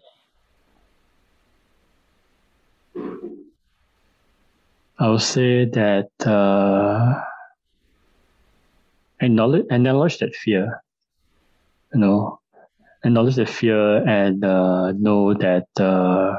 [4.98, 7.20] I'll say that uh,
[9.20, 10.82] acknowledge acknowledge that fear.
[11.92, 12.40] You know,
[13.04, 16.36] acknowledge the fear and uh, know that uh,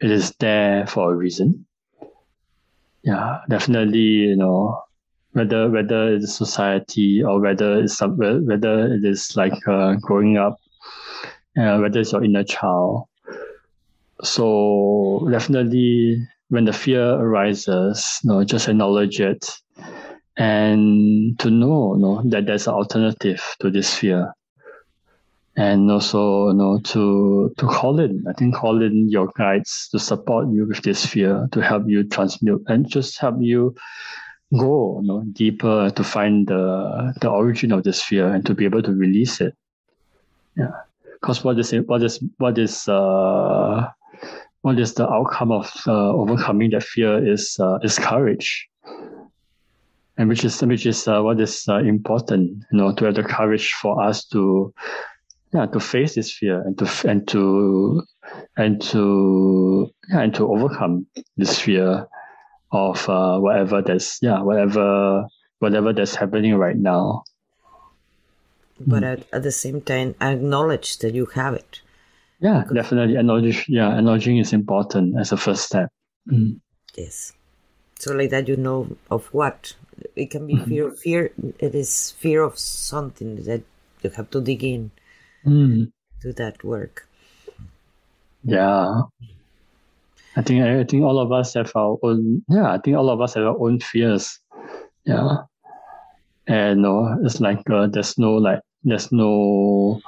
[0.00, 1.66] it is there for a reason.
[3.04, 4.28] Yeah, definitely.
[4.30, 4.82] You know,
[5.32, 10.58] whether whether it's society or whether it's some, whether it is like uh, growing up,
[11.58, 13.08] uh, whether it's your inner child.
[14.22, 19.50] So definitely, when the fear arises, you know, just acknowledge it,
[20.36, 24.34] and to know, you know that there's an alternative to this fear.
[25.56, 29.98] And also you know to to call in i think call in your guides to
[29.98, 33.74] support you with this fear to help you transmute and just help you
[34.58, 38.64] go you know deeper to find the the origin of this fear and to be
[38.64, 39.54] able to release it.
[40.56, 40.72] Yeah.
[41.20, 43.90] Because what is what is what is uh
[44.62, 48.68] what is the outcome of uh, overcoming that fear is uh, is courage.
[50.16, 53.24] And which is which is uh, what is uh, important you know to have the
[53.24, 54.72] courage for us to
[55.52, 58.02] yeah to face this fear and to and to
[58.56, 62.06] and to yeah and to overcome this fear
[62.70, 65.26] of uh, whatever that's yeah whatever
[65.58, 67.24] whatever that's happening right now.
[68.84, 71.80] But at, at the same time acknowledge that you have it
[72.42, 75.88] yeah because definitely acknowledge yeah acknowledging is important as a first step
[76.30, 76.58] mm.
[76.96, 77.32] yes
[77.98, 79.74] so like that you know of what
[80.16, 80.68] it can be mm-hmm.
[80.68, 83.62] fear of fear it is fear of something that
[84.02, 84.90] you have to dig in
[85.46, 85.90] mm.
[86.20, 87.08] do that work.
[88.44, 89.02] Yeah.
[90.36, 93.20] I think I think all of us have our own yeah, I think all of
[93.20, 94.40] us have our own fears.
[95.04, 95.44] Yeah.
[96.46, 100.00] And no, it's like uh, there's no like there's no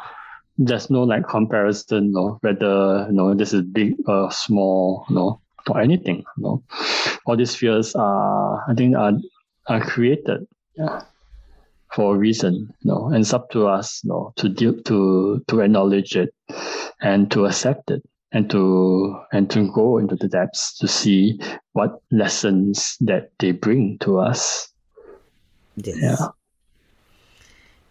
[0.59, 5.81] there's no like comparison, no, whether you know this is big or small, no, or
[5.81, 6.25] anything.
[6.37, 6.63] No.
[7.27, 9.13] All these fears are I think are
[9.69, 10.47] are created.
[10.77, 11.03] Yeah
[11.95, 16.17] for a reason, know, and it's up to us, know, to deal, to to acknowledge
[16.17, 16.35] it
[17.01, 21.41] and to accept it and to and to go into the depths to see
[21.73, 24.69] what lessons that they bring to us.
[25.77, 25.97] Yes.
[26.01, 26.27] Yeah.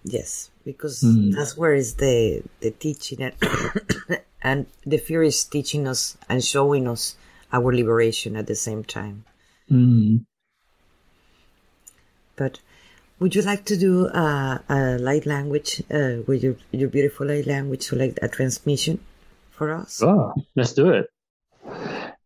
[0.03, 1.33] Yes, because mm.
[1.33, 3.35] that's where is the the teaching and,
[4.41, 7.15] and the fear is teaching us and showing us
[7.51, 9.23] our liberation at the same time.
[9.71, 10.25] Mm.
[12.35, 12.59] But
[13.19, 17.47] would you like to do uh, a light language uh, with your, your beautiful light
[17.47, 18.99] language, so like a transmission
[19.51, 20.01] for us?
[20.01, 21.07] Oh, let's do it.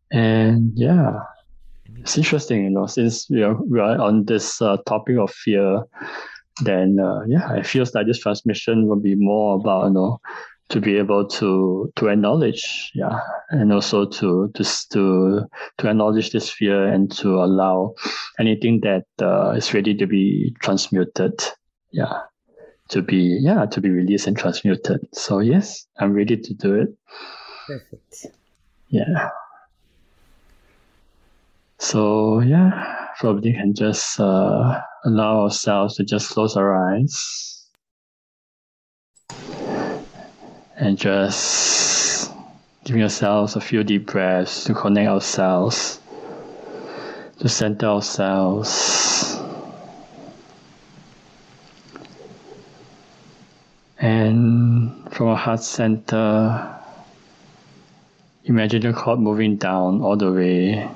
[0.09, 1.19] And yeah,
[1.97, 5.83] it's interesting, you know, since we are, we are on this uh, topic of fear,
[6.63, 10.19] then uh, yeah, it feels like this transmission will be more about, you know,
[10.69, 13.19] to be able to to acknowledge yeah
[13.51, 15.45] and also to to to
[15.77, 17.93] to acknowledge this fear and to allow
[18.39, 21.39] anything that uh, is ready to be transmuted
[21.91, 22.21] yeah
[22.89, 24.99] to be yeah to be released and transmuted.
[25.13, 26.89] So yes i'm ready to do it.
[27.67, 28.27] Perfect.
[28.89, 29.29] Yeah
[31.79, 37.57] so yeah probably can just uh, allow ourselves to just close our eyes
[40.77, 42.31] and just
[42.83, 45.99] giving ourselves a few deep breaths to connect ourselves,
[47.39, 49.37] to center ourselves.
[53.99, 56.79] And from our heart center,
[58.45, 60.89] imagine the cord moving down all the way,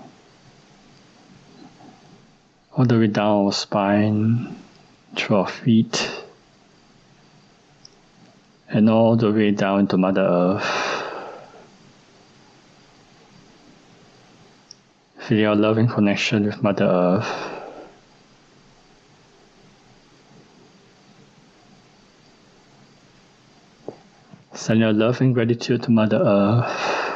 [2.73, 4.55] all the way down our spine,
[5.15, 6.09] through our feet
[8.69, 11.03] and all the way down to Mother Earth.
[15.27, 17.51] Feel your loving connection with Mother Earth.
[24.53, 27.10] Send your love and gratitude to Mother Earth.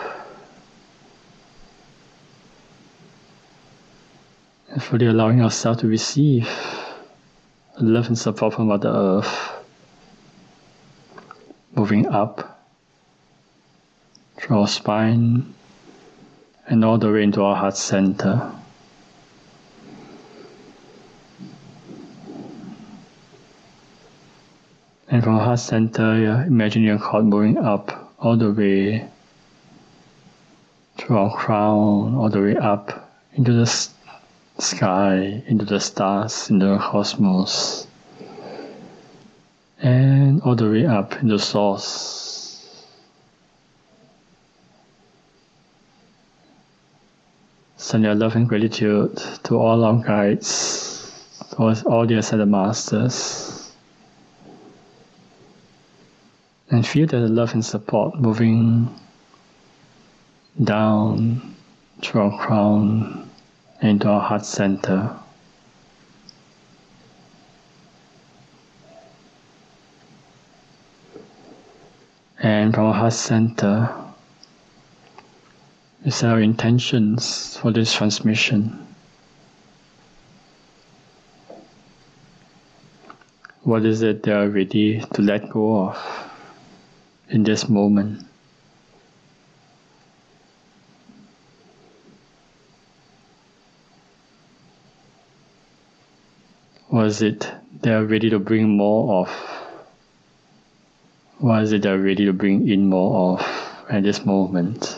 [4.81, 6.49] Fully allowing ourselves to receive
[7.79, 9.51] love and support from Mother Earth
[11.75, 12.61] moving up
[14.37, 15.53] through our spine
[16.67, 18.51] and all the way into our heart center.
[25.07, 29.07] And from heart center, yeah, imagine your heart moving up all the way
[30.97, 33.65] through our crown, all the way up into the
[34.57, 37.87] sky, into the stars, into the cosmos
[39.79, 42.91] and all the way up in the source.
[47.77, 51.13] Send your love and gratitude to all our guides,
[51.51, 53.71] to all the ascended masters.
[56.71, 58.89] And feel that the love and support moving
[60.63, 61.55] down
[62.01, 63.29] through our crown
[63.81, 65.15] into our heart center.
[72.45, 73.89] and from our heart center
[76.03, 78.85] is our intentions for this transmission.
[83.63, 86.29] What is it they are ready to let go of
[87.29, 88.24] in this moment?
[96.95, 99.29] What is it they are ready to bring more of?
[101.39, 104.97] What is it they are ready to bring in more of at this moment?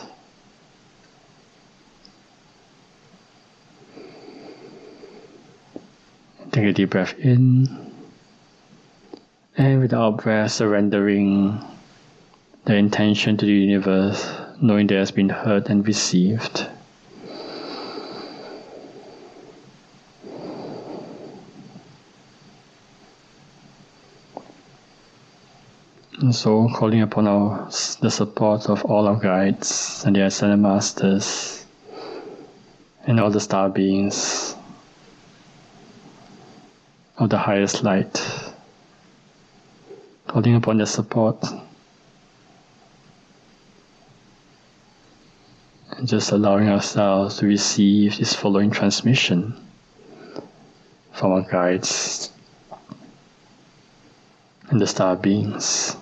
[6.52, 7.66] Take a deep breath in.
[9.56, 11.60] And with our breath, surrendering
[12.64, 14.24] the intention to the universe,
[14.62, 16.64] knowing that has been heard and received.
[26.20, 27.66] And so, calling upon our,
[28.00, 31.64] the support of all our guides and the ascended masters
[33.06, 34.56] and all the star beings
[37.18, 38.20] of the highest light,
[40.26, 41.36] calling upon their support.
[45.92, 49.54] And just allowing ourselves to receive this following transmission
[51.12, 52.32] from our guides
[54.68, 55.94] and the star beings.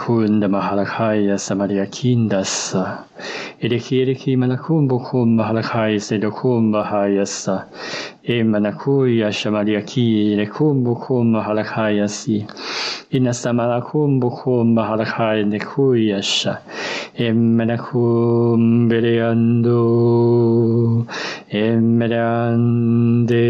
[0.00, 2.72] Malachun, de mahalakhaia samalia Kindas.
[3.60, 7.66] Eriki, Eriki, Manakum Bokum Mahalakai Sedokum Bahayasa.
[8.24, 12.46] E Manakuya Samaria kii, e kumbu kumbahalakhaia si,
[13.12, 16.60] Ina Samalakum Bokum Mahalakai Nekui, Asha.
[17.18, 19.86] E Manakum Bereando.
[21.52, 23.40] Emerande.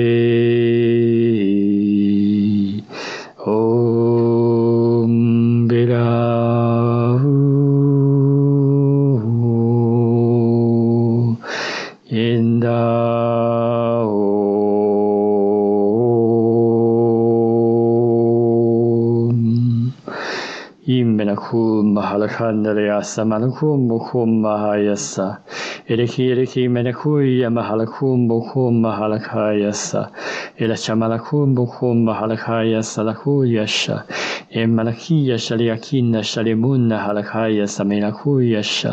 [21.50, 25.38] Allahumma halakannere yasamanukum mukumma hayassa.
[25.88, 30.10] Eleki eleki menekuye mahalakum mukumma halakayassa.
[30.58, 34.04] Ele çamalakum mukumma halakayassa laku yaşa.
[34.56, 38.88] ملكيش ليكينش لمنها لكايس ملكويش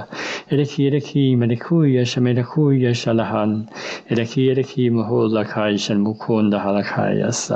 [0.53, 3.66] إلكي إلكي ملكويش ملكويش لهن
[4.12, 7.53] إلكي إلكي مهول لكايش المكون ده لكايس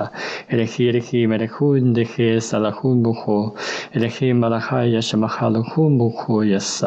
[0.53, 3.51] إلكي إلكي ملكون دكيس لكون بكو
[3.95, 6.85] إلكي ملكايش مخالكون بكو يس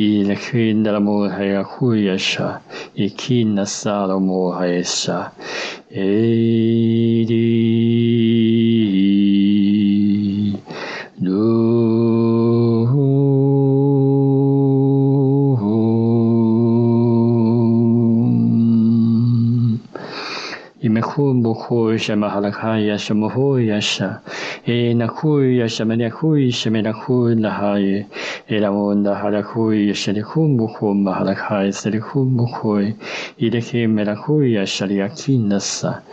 [0.00, 2.38] إلكي نلمو هيكويش
[2.98, 5.10] إكينس سالمو هيش
[5.92, 7.79] إلي
[21.50, 24.20] ボホイシャマハラカイヤシャモホイヤシャ
[24.66, 28.06] エナホイヤシャメナホイシャメナホイラハイ
[28.46, 32.96] エラモンダハラホイヤシャリホンボホンマハラカイセリホンボホイ
[33.38, 36.04] イレケメラホイヤシャリアキンナサ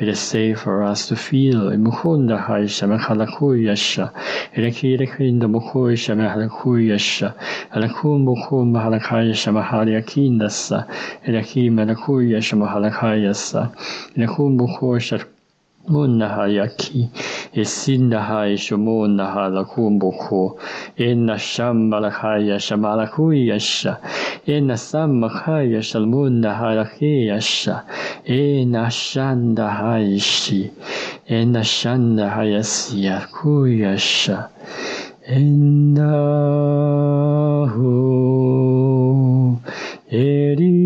[0.00, 1.76] It is safe for us to feel.
[1.76, 4.10] ムホンダハイシャマハラホイヤシャ
[4.54, 7.34] エレキレキンダモホイシャメハラホイヤシャ
[7.70, 10.88] アラコンボホンマハラカイシャマハリアキンナサ
[11.24, 13.72] エレキメラホイヤシャマハラカイヤサ
[14.16, 16.46] エレコンボホン يغشمونها
[17.56, 20.56] يكسدنها يشمونها لكومبوكو
[21.00, 23.88] إن الشم لخايش مالكويش
[24.48, 27.70] إن السم خايش المونها لكيش
[28.30, 30.64] إن الشندها يشي
[31.30, 34.32] إن الشندها يسيا كويش
[35.28, 36.10] إنه
[40.12, 40.79] إلي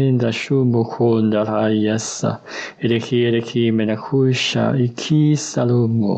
[0.00, 2.30] prenda shubu konda raiessa,
[2.84, 6.16] erekere kimena kusha, iki salumu,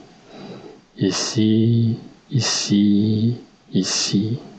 [1.01, 1.97] E si,
[2.31, 3.35] e si,
[3.73, 4.54] e si.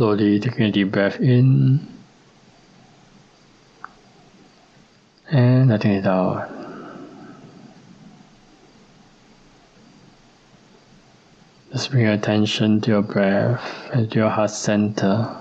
[0.00, 1.86] Slowly taking a deep breath in
[5.30, 6.48] and letting it out.
[11.70, 15.36] Just bring your attention to your breath and to your heart center.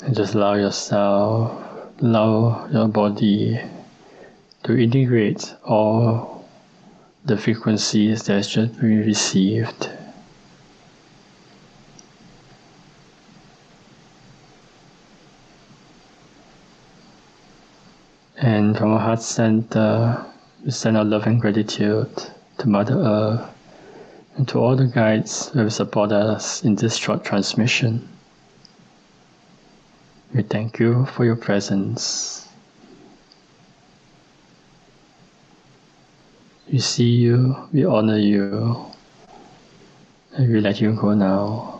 [0.00, 1.64] And just allow yourself,
[2.00, 3.60] allow your body
[4.64, 6.44] to integrate all
[7.24, 9.90] the frequencies that's just been received.
[18.36, 20.26] And from our heart center,
[20.62, 22.06] we uh, send our love and gratitude
[22.58, 23.50] to Mother Earth
[24.36, 28.06] and to all the guides who have supported us in this short transmission.
[30.34, 32.46] We thank you for your presence.
[36.70, 38.84] We see you, we honor you,
[40.36, 41.73] and we let you go now.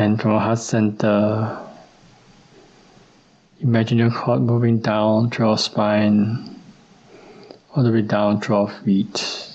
[0.00, 1.58] And from our heart center,
[3.60, 6.58] imagine your heart moving down through our spine,
[7.74, 9.46] all the way down through our feet,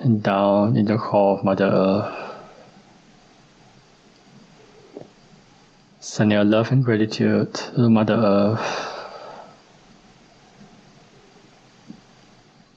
[0.00, 2.34] and down in the core of Mother Earth.
[6.00, 8.90] Send your love and gratitude to Mother Earth.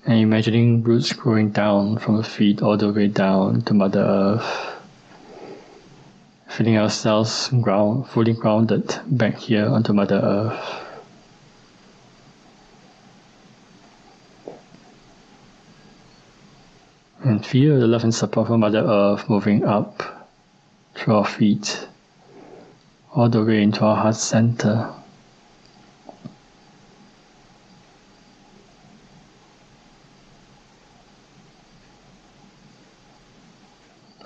[0.06, 4.77] And imagining roots growing down from the feet all the way down to Mother Earth
[6.48, 10.84] feeling ourselves ground, fully grounded back here onto Mother Earth.
[17.24, 20.30] And feel the love and support from Mother Earth moving up
[20.96, 21.88] through our feet,
[23.14, 24.94] all the way into our heart center.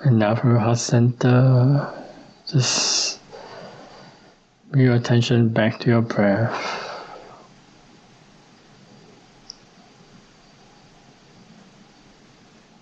[0.04, 2.01] And now from our heart center,
[2.52, 3.18] just
[4.70, 6.90] bring your attention back to your breath.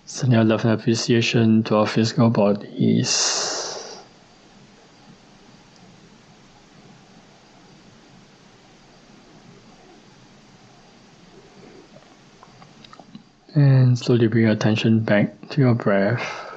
[0.05, 3.97] Send your love and appreciation to our physical bodies.
[13.55, 16.50] And slowly bring your attention back to your breath.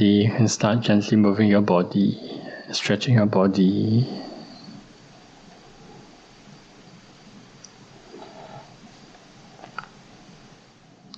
[0.00, 2.20] And start gently moving your body,
[2.70, 4.06] stretching your body.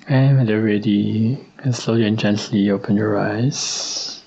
[0.06, 4.22] And when you're ready, and slowly and gently open your eyes.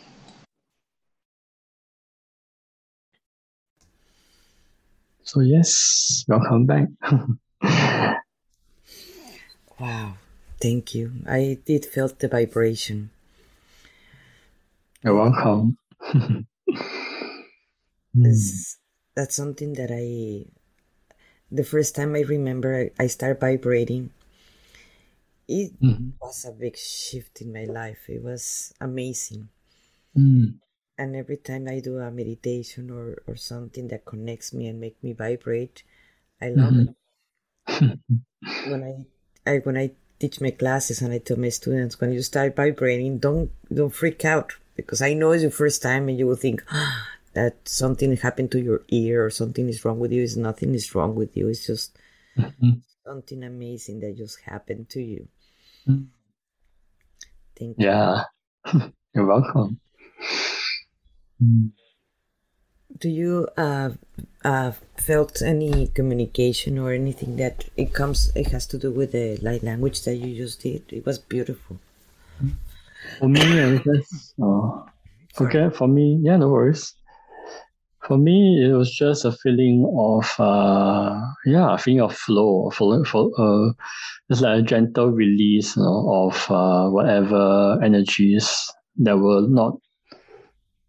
[5.23, 6.89] So yes, welcome back.
[9.79, 10.15] wow,
[10.59, 11.13] thank you.
[11.25, 13.11] I did felt the vibration.
[15.03, 15.77] You're welcome.
[18.13, 18.77] that's,
[19.15, 20.45] that's something that I,
[21.51, 24.11] the first time I remember I start vibrating,
[25.47, 26.09] it mm-hmm.
[26.21, 28.05] was a big shift in my life.
[28.07, 29.49] It was amazing.
[30.15, 30.59] Mm.
[30.97, 35.03] And every time I do a meditation or, or something that connects me and make
[35.03, 35.83] me vibrate,
[36.39, 37.85] I love mm-hmm.
[37.85, 37.99] it.
[38.69, 42.21] when I, I when I teach my classes and I tell my students when you
[42.21, 46.27] start vibrating, don't don't freak out because I know it's your first time and you
[46.27, 50.23] will think ah, that something happened to your ear or something is wrong with you.
[50.23, 51.47] It's nothing is wrong with you.
[51.47, 51.97] It's just
[52.37, 52.79] mm-hmm.
[53.05, 55.27] something amazing that just happened to you.
[55.87, 56.07] Mm.
[57.57, 57.87] Thank you.
[57.87, 58.23] Yeah,
[59.13, 59.79] you're welcome.
[62.99, 63.91] Do you uh,
[64.45, 68.31] uh, felt any communication or anything that it comes?
[68.35, 70.83] It has to do with the light language that you just did.
[70.89, 71.79] It was beautiful.
[72.43, 72.55] Mm.
[73.19, 73.39] For me,
[73.77, 74.33] guess.
[74.41, 74.85] Oh,
[75.39, 76.95] okay, for me, yeah, no worries.
[78.01, 82.71] For For me, it was just a feeling of uh, yeah, a feeling of flow,
[82.71, 83.73] for, for uh,
[84.29, 88.49] it's like a gentle release you know, of uh, whatever energies
[88.97, 89.73] that were not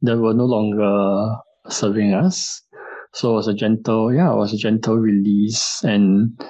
[0.02, 1.36] that were no longer
[1.68, 2.60] serving us.
[3.14, 5.82] So it was a gentle, yeah, it was a gentle release.
[5.84, 6.40] And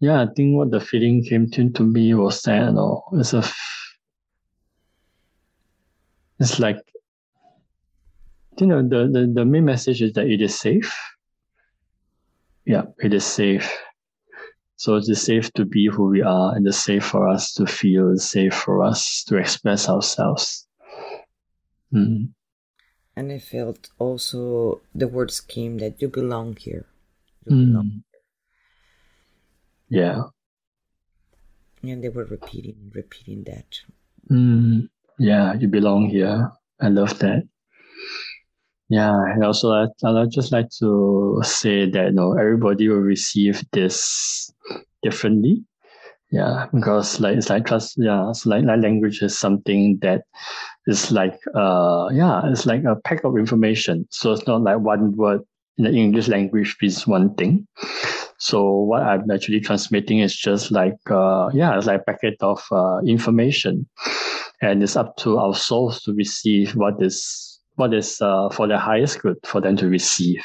[0.00, 3.34] yeah, I think what the feeling came to, to me was that, you know, it's
[3.34, 3.44] a,
[6.38, 6.78] it's like,
[8.58, 10.94] you know, the, the, the main message is that it is safe.
[12.64, 13.70] Yeah, it is safe.
[14.76, 17.66] So it is safe to be who we are and it's safe for us to
[17.66, 20.66] feel, it's safe for us to express ourselves.
[21.94, 22.28] Mm
[23.16, 26.84] and I felt also the words came that you belong here.
[27.46, 27.66] You mm.
[27.66, 27.90] belong
[29.88, 30.02] here.
[30.02, 30.22] Yeah.
[31.90, 33.80] And they were repeating, repeating that.
[34.30, 34.88] Mm.
[35.18, 36.50] Yeah, you belong here.
[36.80, 37.42] I love that.
[38.88, 43.62] Yeah, and also I, I'd just like to say that you know everybody will receive
[43.72, 44.52] this
[45.02, 45.64] differently.
[46.30, 47.96] Yeah, because like it's like trust.
[47.98, 50.22] Yeah, so like, light language is something that
[50.86, 54.06] is like uh yeah, it's like a pack of information.
[54.10, 55.40] So it's not like one word
[55.78, 57.66] in the English language is one thing.
[58.38, 62.62] So what I'm actually transmitting is just like uh yeah, it's like a packet of
[62.70, 63.88] uh, information,
[64.60, 68.78] and it's up to our souls to receive what is what is uh, for the
[68.78, 70.42] highest good for them to receive.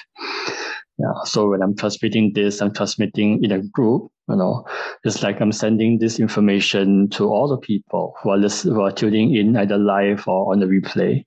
[0.97, 1.23] Yeah.
[1.23, 4.11] So when I'm transmitting this, I'm transmitting in a group.
[4.29, 4.65] You know,
[5.03, 8.91] it's like I'm sending this information to all the people who are listening, who are
[8.91, 11.25] tuning in either live or on the replay.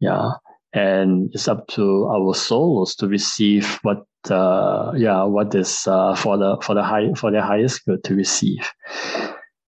[0.00, 0.30] Yeah.
[0.72, 6.36] And it's up to our souls to receive what, uh, yeah, what is uh, for
[6.38, 8.72] the for the high for the highest good to receive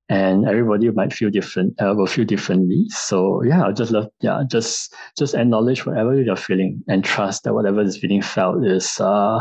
[0.08, 2.86] and everybody might feel different uh, will feel differently.
[2.90, 7.54] So yeah i just love yeah just just acknowledge whatever you're feeling and trust that
[7.54, 9.40] whatever is being felt is uh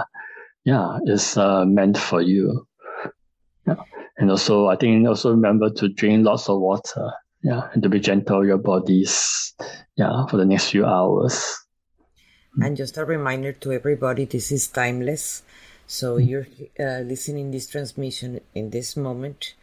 [0.64, 2.68] yeah is uh, meant for you.
[3.68, 3.76] Yeah.
[4.18, 7.12] And also i think also remember to drink lots of water
[7.44, 9.54] yeah and to be gentle your bodies
[9.96, 11.56] yeah for the next few hours.
[12.58, 15.44] And just a reminder to everybody this is timeless.
[15.88, 16.28] So mm-hmm.
[16.30, 16.48] you're
[16.80, 19.56] uh, listening this transmission in this moment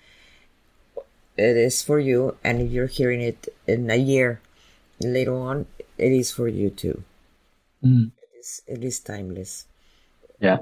[1.37, 4.41] it is for you and if you're hearing it in a year
[5.01, 5.66] later on
[5.99, 7.03] it is for you too.
[7.85, 8.12] Mm.
[8.16, 9.66] it, is, it is timeless.
[10.39, 10.59] Yeah.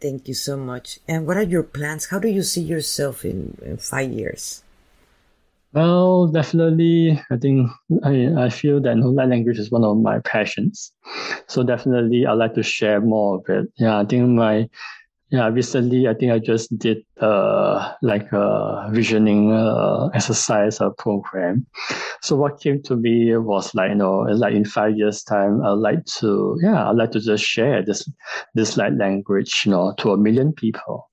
[0.00, 0.98] Thank you so much.
[1.06, 2.06] And what are your plans?
[2.06, 4.62] How do you see yourself in, in five years?
[5.72, 7.70] Well definitely i think
[8.02, 10.92] i, I feel that light language is one of my passions.
[11.46, 13.70] So definitely i'd like to share more of it.
[13.76, 14.68] Yeah i think my
[15.30, 21.66] yeah, recently I think I just did uh like a visioning uh, exercise uh, program.
[22.20, 25.70] So what came to me was like you know like in five years time I'd
[25.70, 28.10] like to yeah I'd like to just share this
[28.54, 31.08] this light language you know to a million people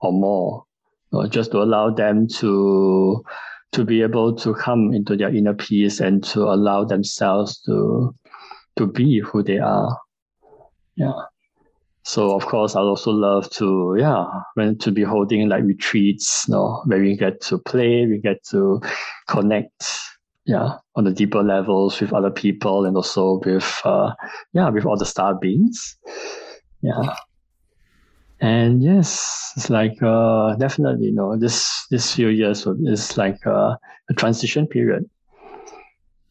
[0.00, 0.64] or more,
[1.12, 3.24] you know, just to allow them to
[3.72, 8.14] to be able to come into their inner peace and to allow themselves to
[8.76, 9.98] to be who they are.
[10.96, 11.12] Yeah.
[12.04, 16.54] So of course, I'd also love to, yeah, when to be holding like retreats, you
[16.54, 18.80] know, where we get to play, we get to
[19.28, 19.88] connect,
[20.44, 24.12] yeah, on the deeper levels with other people and also with, uh,
[24.52, 25.96] yeah, with all the star beings,
[26.82, 27.14] yeah.
[28.40, 33.76] And yes, it's like uh, definitely, you know, this this few years is like uh,
[34.10, 35.08] a transition period.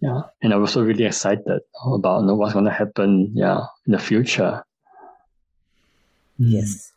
[0.02, 3.32] Yeah, and I'm also really excited about you know, what's going to happen.
[3.34, 4.62] Yeah, in the future.
[6.42, 6.92] Yes.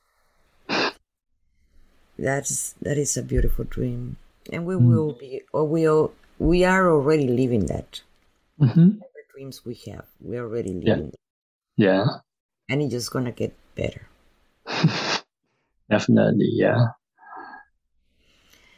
[2.19, 4.17] That's that is a beautiful dream,
[4.51, 4.89] and we mm.
[4.89, 5.85] will be, or we
[6.39, 8.01] we are already living that.
[8.61, 9.03] Mm-hmm.
[9.03, 11.13] The dreams we have, we're already living.
[11.77, 12.05] Yeah.
[12.05, 12.05] yeah.
[12.71, 14.09] And it's just gonna get better.
[15.91, 16.87] Definitely, yeah.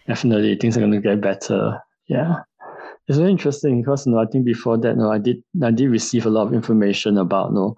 [0.08, 1.78] Definitely, things are gonna get better.
[2.08, 2.42] Yeah.
[3.06, 5.70] It's very interesting because you know, I think before that, you know, I did I
[5.70, 7.76] did receive a lot of information about you know,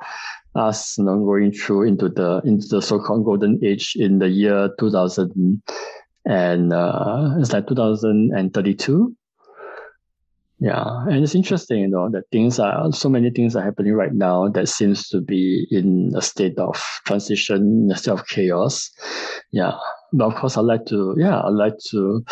[0.59, 4.71] us you know, going through into the into the so-called golden age in the year
[4.79, 5.63] 2000
[6.27, 9.17] and uh, it's like 2032
[10.61, 14.15] yeah and it's interesting you know that things are so many things are happening right
[14.15, 16.75] now that seems to be in a state of
[17.07, 18.91] transition a state of chaos.
[19.53, 19.79] Yeah
[20.13, 22.25] but of course i like to yeah i like to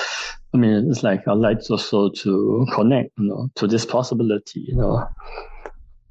[0.54, 4.76] i mean it's like i like also to connect you know to this possibility you
[4.76, 5.06] know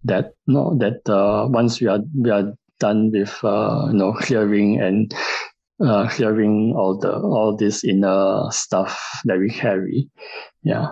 [0.05, 4.79] that know that uh, once we are we are done with uh, you know clearing
[4.79, 5.13] and
[5.81, 10.09] uh, clearing all the all this inner stuff that we carry,
[10.63, 10.89] yeah,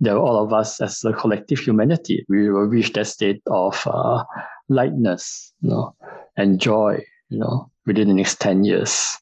[0.00, 4.22] that all of us as a collective humanity, we will reach that state of uh,
[4.68, 5.94] lightness, you know,
[6.36, 9.16] and joy, you know, within the next 10 years.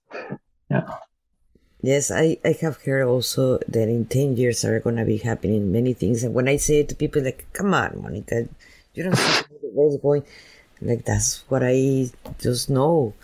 [0.71, 0.89] Yeah.
[1.83, 5.73] Yes, I, I have heard also that in 10 years are going to be happening
[5.73, 6.23] many things.
[6.23, 8.49] And when I say it to people, like, come on, Monica,
[8.95, 10.25] you don't see where it's going.
[10.81, 13.15] Like, that's what I just know.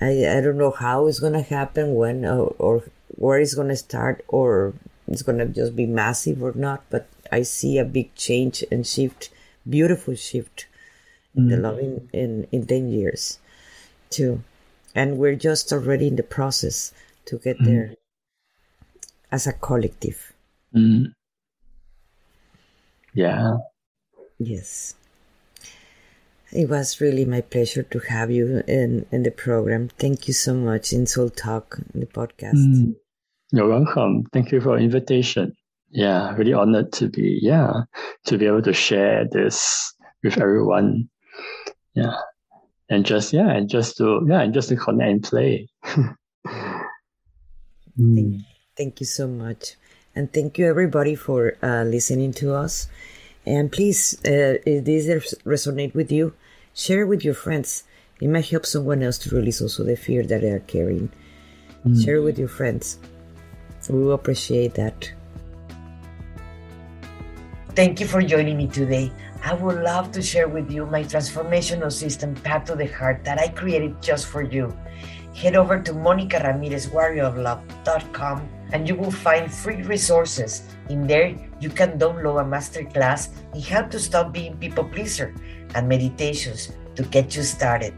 [0.00, 3.68] I, I don't know how it's going to happen, when, or, or where it's going
[3.68, 4.74] to start, or
[5.06, 6.84] it's going to just be massive or not.
[6.90, 9.30] But I see a big change and shift,
[9.68, 10.66] beautiful shift
[11.34, 11.50] in mm.
[11.50, 13.38] the love in, in, in 10 years,
[14.10, 14.42] too.
[14.94, 16.92] And we're just already in the process
[17.26, 17.66] to get mm.
[17.66, 17.94] there
[19.30, 20.32] as a collective.
[20.74, 21.12] Mm.
[23.14, 23.58] Yeah.
[24.38, 24.94] Yes.
[26.52, 29.88] It was really my pleasure to have you in, in the program.
[29.98, 32.54] Thank you so much in Soul Talk, the podcast.
[32.54, 32.94] Mm.
[33.52, 34.24] You're welcome.
[34.32, 35.54] Thank you for invitation.
[35.90, 37.82] Yeah, really honored to be, yeah,
[38.26, 41.08] to be able to share this with everyone.
[41.94, 42.16] Yeah.
[42.88, 45.68] And just, yeah, and just to, yeah, and just to connect and play.
[47.98, 48.44] Thank, mm.
[48.76, 49.74] thank you so much.
[50.14, 52.86] And thank you everybody for uh, listening to us.
[53.48, 55.08] And please, uh, if this
[55.48, 56.34] resonate with you,
[56.74, 57.84] share with your friends.
[58.20, 61.10] It might help someone else to release also the fear that they are carrying.
[61.86, 62.04] Mm.
[62.04, 62.98] Share with your friends.
[63.88, 65.10] We will appreciate that.
[67.74, 69.10] Thank you for joining me today.
[69.42, 73.40] I would love to share with you my transformational system, Path to the Heart, that
[73.40, 74.76] I created just for you
[75.38, 80.62] head over to monicaramirezwarrioroflove.com and you will find free resources.
[80.88, 85.34] In there, you can download a masterclass in how to stop being people pleaser
[85.74, 87.94] and meditations to get you started.